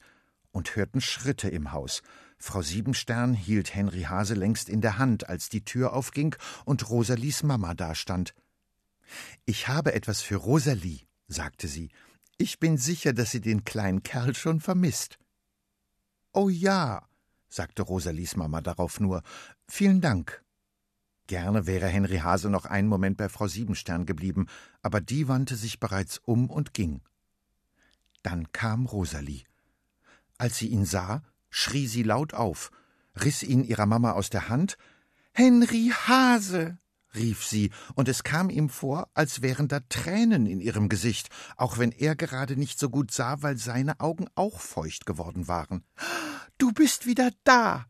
[0.51, 2.03] und hörten Schritte im Haus,
[2.37, 7.43] Frau Siebenstern hielt Henry Hase längst in der Hand, als die Tür aufging und Rosalies
[7.43, 8.35] Mama dastand.
[9.47, 11.89] Ich habe etwas für Rosalie, sagte sie.
[12.37, 15.19] Ich bin sicher, dass sie den kleinen Kerl schon vermisst.
[16.33, 17.07] Oh ja,
[17.49, 19.23] sagte Rosalies Mama darauf nur.
[19.69, 20.43] Vielen Dank.
[21.27, 24.47] Gerne wäre Henry Hase noch einen Moment bei Frau Siebenstern geblieben,
[24.83, 27.01] aber die wandte sich bereits um und ging.
[28.23, 29.45] Dann kam Rosalie.
[30.37, 32.73] Als sie ihn sah, schrie sie laut auf,
[33.23, 34.77] riß ihn ihrer Mama aus der Hand.
[35.33, 36.79] Henry Hase!
[37.15, 41.79] Rief sie, und es kam ihm vor, als wären da Tränen in ihrem Gesicht, auch
[41.79, 45.85] wenn er gerade nicht so gut sah, weil seine Augen auch feucht geworden waren.
[46.59, 47.87] Du bist wieder da!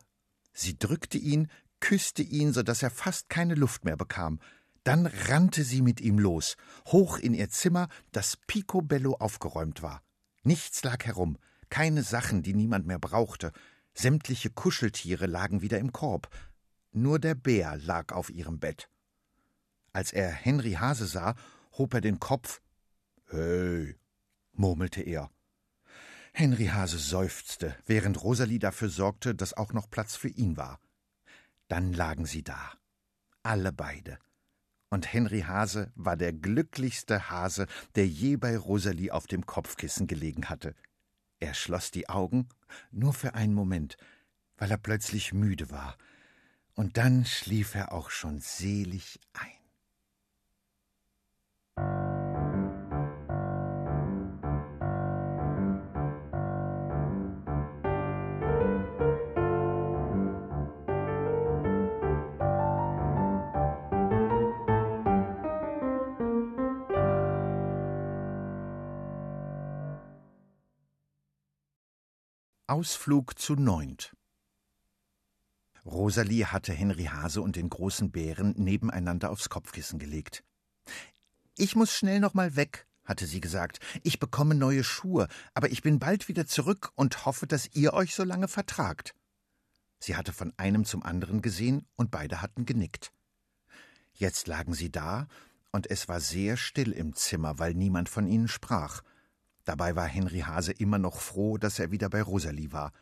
[0.53, 1.49] Sie drückte ihn,
[1.81, 4.41] küsste ihn, so dass er fast keine Luft mehr bekam.
[4.85, 6.57] Dann rannte sie mit ihm los,
[6.87, 10.03] hoch in ihr Zimmer, das picobello aufgeräumt war.
[10.43, 11.39] Nichts lag herum,
[11.71, 13.53] keine Sachen, die niemand mehr brauchte.
[13.95, 16.29] Sämtliche Kuscheltiere lagen wieder im Korb.
[16.93, 18.89] Nur der Bär lag auf ihrem Bett.
[19.95, 21.37] Als er Henry Hase sah,
[21.79, 22.61] hob er den Kopf.
[23.29, 23.97] Hey,
[24.53, 25.31] murmelte er.
[26.33, 30.81] Henry Hase seufzte, während Rosalie dafür sorgte, dass auch noch Platz für ihn war.
[31.69, 32.73] Dann lagen sie da,
[33.45, 34.19] alle beide.
[34.91, 40.49] Und Henry Hase war der glücklichste Hase, der je bei Rosalie auf dem Kopfkissen gelegen
[40.49, 40.75] hatte.
[41.39, 42.49] Er schloss die Augen,
[42.91, 43.97] nur für einen Moment,
[44.57, 45.97] weil er plötzlich müde war,
[46.75, 49.64] und dann schlief er auch schon selig ein.
[72.75, 74.17] Ausflug zu Neunt.
[75.87, 80.43] Rosalie hatte Henry Hase und den großen Bären nebeneinander aufs Kopfkissen gelegt.
[81.57, 83.79] Ich muss schnell noch mal weg, hatte sie gesagt.
[84.03, 88.13] Ich bekomme neue Schuhe, aber ich bin bald wieder zurück und hoffe, dass ihr euch
[88.13, 89.15] so lange vertragt.
[90.01, 93.13] Sie hatte von einem zum anderen gesehen und beide hatten genickt.
[94.15, 95.29] Jetzt lagen sie da,
[95.71, 99.03] und es war sehr still im Zimmer, weil niemand von ihnen sprach.
[99.65, 102.93] Dabei war Henry Hase immer noch froh, dass er wieder bei Rosalie war.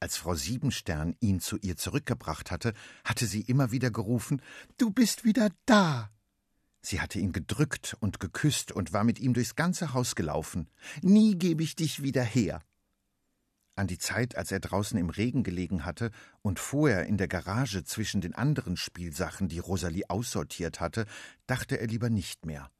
[0.00, 2.72] Als Frau Siebenstern ihn zu ihr zurückgebracht hatte,
[3.04, 4.40] hatte sie immer wieder gerufen
[4.78, 6.10] Du bist wieder da.
[6.80, 10.68] Sie hatte ihn gedrückt und geküsst und war mit ihm durchs ganze Haus gelaufen.
[11.00, 12.60] Nie gebe ich dich wieder her.
[13.74, 16.10] An die Zeit, als er draußen im Regen gelegen hatte
[16.42, 21.06] und vorher in der Garage zwischen den anderen Spielsachen, die Rosalie aussortiert hatte,
[21.46, 22.70] dachte er lieber nicht mehr.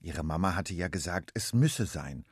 [0.00, 2.24] Ihre Mama hatte ja gesagt, es müsse sein,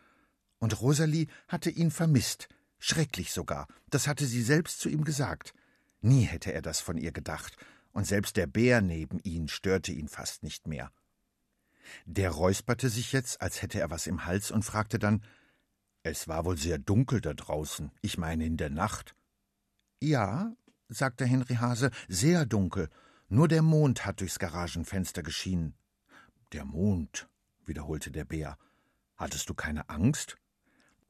[0.59, 2.49] und Rosalie hatte ihn vermisst,
[2.79, 5.55] schrecklich sogar, das hatte sie selbst zu ihm gesagt.
[6.01, 7.57] Nie hätte er das von ihr gedacht,
[7.93, 10.93] und selbst der Bär neben ihn störte ihn fast nicht mehr.
[12.05, 15.23] Der räusperte sich jetzt, als hätte er was im Hals, und fragte dann
[16.03, 19.15] Es war wohl sehr dunkel da draußen, ich meine in der Nacht.
[20.01, 20.55] Ja,
[20.89, 22.91] sagte Henry Hase, sehr dunkel,
[23.29, 25.75] nur der Mond hat durchs Garagenfenster geschienen.
[26.53, 27.29] Der Mond,
[27.65, 28.59] wiederholte der Bär.
[29.17, 30.37] Hattest du keine Angst?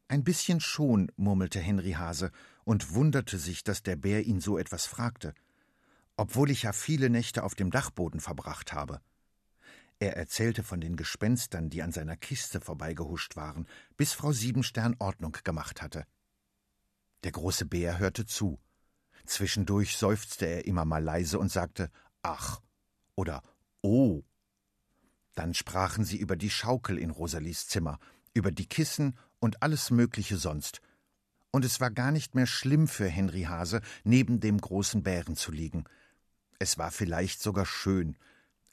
[0.09, 2.31] Ein bisschen schon, murmelte Henry Hase
[2.65, 5.35] und wunderte sich, dass der Bär ihn so etwas fragte,
[6.17, 9.01] obwohl ich ja viele Nächte auf dem Dachboden verbracht habe.
[9.99, 15.37] Er erzählte von den Gespenstern, die an seiner Kiste vorbeigehuscht waren, bis Frau Siebenstern Ordnung
[15.43, 16.05] gemacht hatte.
[17.25, 18.61] Der große Bär hörte zu.
[19.25, 21.91] Zwischendurch seufzte er immer mal leise und sagte
[22.23, 22.61] Ach
[23.15, 23.43] oder
[23.83, 24.23] Oh.
[25.35, 27.99] Dann sprachen sie über die Schaukel in Rosalies Zimmer,
[28.35, 30.81] über die Kissen und alles Mögliche sonst.
[31.51, 35.53] Und es war gar nicht mehr schlimm für Henry Hase, neben dem großen Bären zu
[35.53, 35.85] liegen.
[36.59, 38.17] Es war vielleicht sogar schön.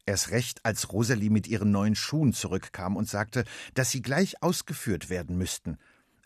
[0.05, 5.09] Erst recht, als Rosalie mit ihren neuen Schuhen zurückkam und sagte, dass sie gleich ausgeführt
[5.09, 5.77] werden müssten.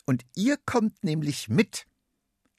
[0.05, 1.85] Und ihr kommt nämlich mit.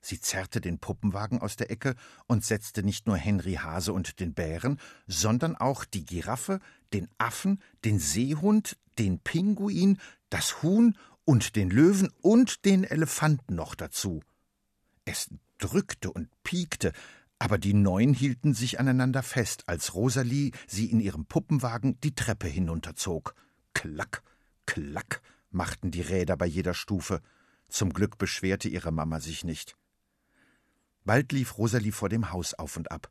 [0.00, 4.32] Sie zerrte den Puppenwagen aus der Ecke und setzte nicht nur Henry Hase und den
[4.32, 6.60] Bären, sondern auch die Giraffe,
[6.92, 9.98] den Affen, den Seehund, den Pinguin,
[10.30, 10.96] das Huhn
[11.28, 14.22] und den Löwen und den Elefanten noch dazu.
[15.04, 16.94] Es drückte und piekte,
[17.38, 22.48] aber die Neun hielten sich aneinander fest, als Rosalie sie in ihrem Puppenwagen die Treppe
[22.48, 23.34] hinunterzog.
[23.74, 24.22] Klack,
[24.64, 25.20] klack
[25.50, 27.20] machten die Räder bei jeder Stufe.
[27.68, 29.76] Zum Glück beschwerte ihre Mama sich nicht.
[31.04, 33.10] Bald lief Rosalie vor dem Haus auf und ab,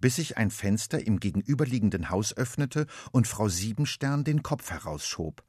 [0.00, 5.44] bis sich ein Fenster im gegenüberliegenden Haus öffnete und Frau Siebenstern den Kopf herausschob.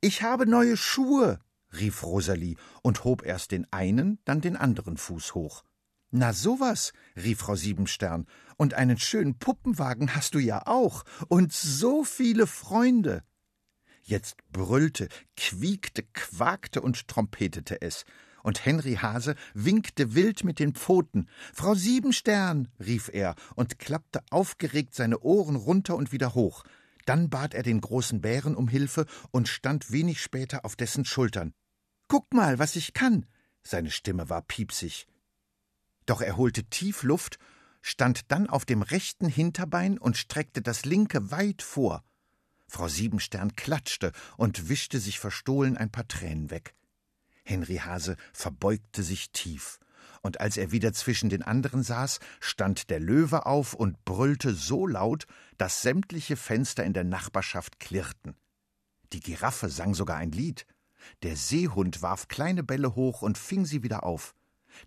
[0.00, 1.40] Ich habe neue Schuhe,
[1.72, 5.64] rief Rosalie und hob erst den einen, dann den anderen Fuß hoch.
[6.10, 12.02] Na sowas, rief Frau Siebenstern, und einen schönen Puppenwagen hast du ja auch, und so
[12.02, 13.22] viele Freunde.
[14.02, 18.04] Jetzt brüllte, quiekte, quakte und trompetete es,
[18.42, 21.28] und Henry Hase winkte wild mit den Pfoten.
[21.52, 26.64] Frau Siebenstern, rief er und klappte aufgeregt seine Ohren runter und wieder hoch.
[27.08, 31.54] Dann bat er den großen Bären um Hilfe und stand wenig später auf dessen Schultern.
[32.06, 33.24] Guck mal, was ich kann.
[33.62, 35.06] Seine Stimme war piepsig.
[36.04, 37.38] Doch er holte tief Luft,
[37.80, 42.04] stand dann auf dem rechten Hinterbein und streckte das linke weit vor.
[42.66, 46.74] Frau Siebenstern klatschte und wischte sich verstohlen ein paar Tränen weg.
[47.42, 49.80] Henry Hase verbeugte sich tief
[50.22, 54.86] und als er wieder zwischen den anderen saß, stand der Löwe auf und brüllte so
[54.86, 58.36] laut, dass sämtliche Fenster in der Nachbarschaft klirrten.
[59.12, 60.66] Die Giraffe sang sogar ein Lied.
[61.22, 64.34] Der Seehund warf kleine Bälle hoch und fing sie wieder auf.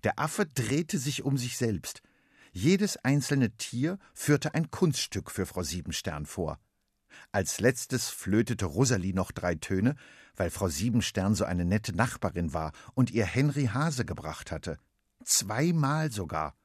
[0.03, 2.01] Der Affe drehte sich um sich selbst.
[2.51, 6.59] Jedes einzelne Tier führte ein Kunststück für Frau Siebenstern vor.
[7.31, 9.95] Als letztes flötete Rosalie noch drei Töne,
[10.35, 14.77] weil Frau Siebenstern so eine nette Nachbarin war und ihr Henry Hase gebracht hatte.
[15.23, 16.55] Zweimal sogar.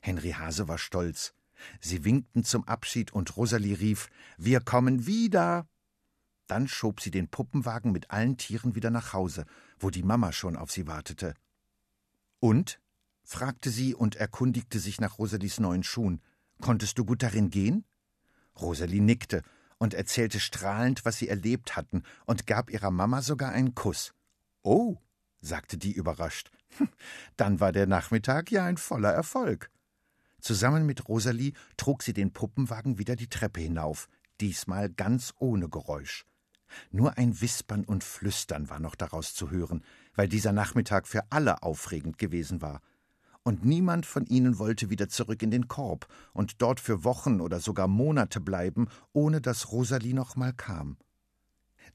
[0.00, 1.34] Henry Hase war stolz.
[1.80, 4.08] Sie winkten zum Abschied und Rosalie rief:
[4.38, 5.68] Wir kommen wieder.
[6.46, 9.46] Dann schob sie den Puppenwagen mit allen Tieren wieder nach Hause,
[9.78, 11.34] wo die Mama schon auf sie wartete.
[12.40, 12.80] Und?
[13.22, 16.20] fragte sie und erkundigte sich nach Rosalies neuen Schuhen.
[16.60, 17.84] Konntest du gut darin gehen?
[18.60, 19.42] Rosalie nickte
[19.78, 24.12] und erzählte strahlend, was sie erlebt hatten, und gab ihrer Mama sogar einen Kuss.
[24.62, 24.96] Oh,
[25.40, 26.50] sagte die überrascht.
[27.36, 29.70] Dann war der Nachmittag ja ein voller Erfolg.
[30.40, 34.08] Zusammen mit Rosalie trug sie den Puppenwagen wieder die Treppe hinauf,
[34.40, 36.24] diesmal ganz ohne Geräusch.
[36.90, 41.62] Nur ein Wispern und Flüstern war noch daraus zu hören, weil dieser Nachmittag für alle
[41.62, 42.80] aufregend gewesen war.
[43.42, 47.58] Und niemand von ihnen wollte wieder zurück in den Korb und dort für Wochen oder
[47.58, 50.98] sogar Monate bleiben, ohne dass Rosalie noch mal kam.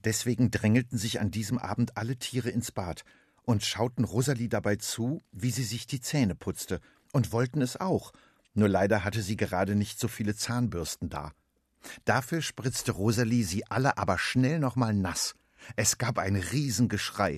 [0.03, 3.03] Deswegen drängelten sich an diesem Abend alle Tiere ins Bad,
[3.45, 6.81] und schauten Rosalie dabei zu, wie sie sich die Zähne putzte,
[7.13, 8.11] und wollten es auch,
[8.53, 11.31] nur leider hatte sie gerade nicht so viele Zahnbürsten da.
[12.05, 15.35] Dafür spritzte Rosalie sie alle aber schnell nochmal nass.
[15.75, 17.37] Es gab ein Riesengeschrei.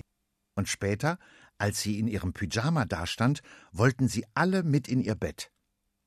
[0.54, 1.18] Und später,
[1.58, 3.42] als sie in ihrem Pyjama dastand,
[3.72, 5.50] wollten sie alle mit in ihr Bett.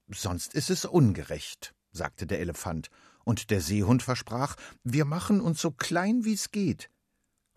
[0.09, 2.89] Sonst ist es ungerecht, sagte der Elefant,
[3.23, 6.89] und der Seehund versprach, wir machen uns so klein wie's geht.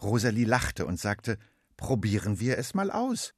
[0.02, 1.38] Rosalie lachte und sagte,
[1.76, 3.34] Probieren wir es mal aus.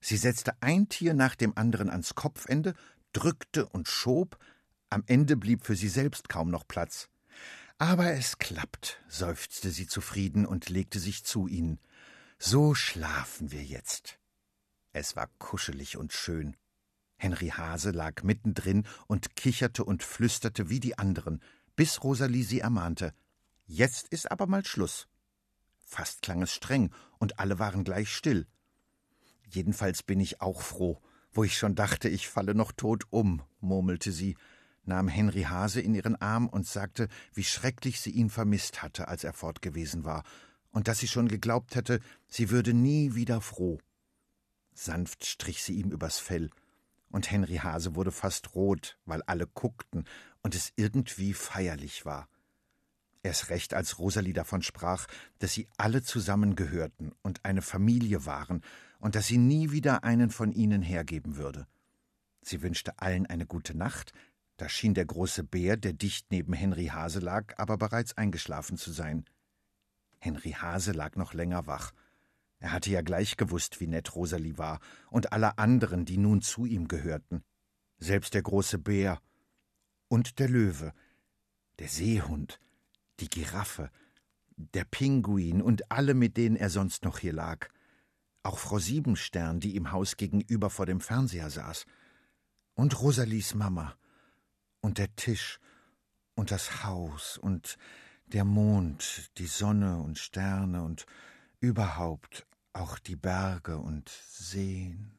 [0.00, 2.74] Sie setzte ein Tier nach dem anderen ans Kopfende,
[3.12, 4.38] drückte und schob,
[4.90, 7.08] am Ende blieb für sie selbst kaum noch Platz.
[7.78, 11.80] Aber es klappt, seufzte sie zufrieden und legte sich zu ihnen.
[12.38, 14.18] So schlafen wir jetzt.
[14.92, 16.56] Es war kuschelig und schön.
[17.16, 21.40] Henry Hase lag mittendrin und kicherte und flüsterte wie die anderen,
[21.74, 23.12] bis Rosalie sie ermahnte.
[23.66, 25.08] Jetzt ist aber mal Schluss.
[25.84, 28.46] Fast klang es streng, und alle waren gleich still.
[29.46, 31.00] Jedenfalls bin ich auch froh,
[31.32, 34.36] wo ich schon dachte, ich falle noch tot um, murmelte sie,
[34.84, 39.24] nahm Henry Hase in ihren Arm und sagte, wie schrecklich sie ihn vermisst hatte, als
[39.24, 40.24] er fort gewesen war,
[40.70, 43.78] und dass sie schon geglaubt hätte, sie würde nie wieder froh.
[44.72, 46.50] Sanft strich sie ihm übers Fell,
[47.10, 50.04] und Henry Hase wurde fast rot, weil alle guckten
[50.42, 52.28] und es irgendwie feierlich war.
[53.24, 55.06] Erst recht, als Rosalie davon sprach,
[55.38, 58.60] dass sie alle zusammengehörten und eine Familie waren
[58.98, 61.66] und dass sie nie wieder einen von ihnen hergeben würde.
[62.42, 64.12] Sie wünschte allen eine gute Nacht,
[64.58, 68.92] da schien der große Bär, der dicht neben Henry Hase lag, aber bereits eingeschlafen zu
[68.92, 69.24] sein.
[70.18, 71.92] Henry Hase lag noch länger wach.
[72.58, 76.66] Er hatte ja gleich gewusst, wie nett Rosalie war, und alle anderen, die nun zu
[76.66, 77.42] ihm gehörten.
[77.96, 79.18] Selbst der große Bär
[80.08, 80.92] und der Löwe,
[81.78, 82.60] der Seehund,
[83.20, 83.90] die Giraffe,
[84.56, 87.68] der Pinguin und alle, mit denen er sonst noch hier lag.
[88.42, 91.86] Auch Frau Siebenstern, die im Haus gegenüber vor dem Fernseher saß.
[92.74, 93.96] Und Rosalies Mama.
[94.80, 95.60] Und der Tisch.
[96.34, 97.38] Und das Haus.
[97.38, 97.78] Und
[98.26, 101.06] der Mond, die Sonne und Sterne und
[101.60, 105.13] überhaupt auch die Berge und Seen.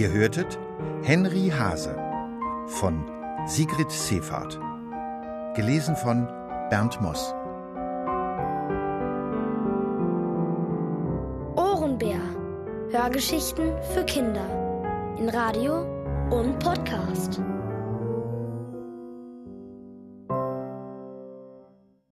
[0.00, 0.58] Ihr hörtet
[1.02, 1.94] Henry Hase
[2.68, 3.04] von
[3.46, 4.58] Sigrid Seefahrt.
[5.54, 6.26] Gelesen von
[6.70, 7.34] Bernd Moss.
[11.54, 12.18] Ohrenbär.
[12.90, 14.46] Hörgeschichten für Kinder.
[15.18, 15.82] In Radio
[16.30, 17.42] und Podcast.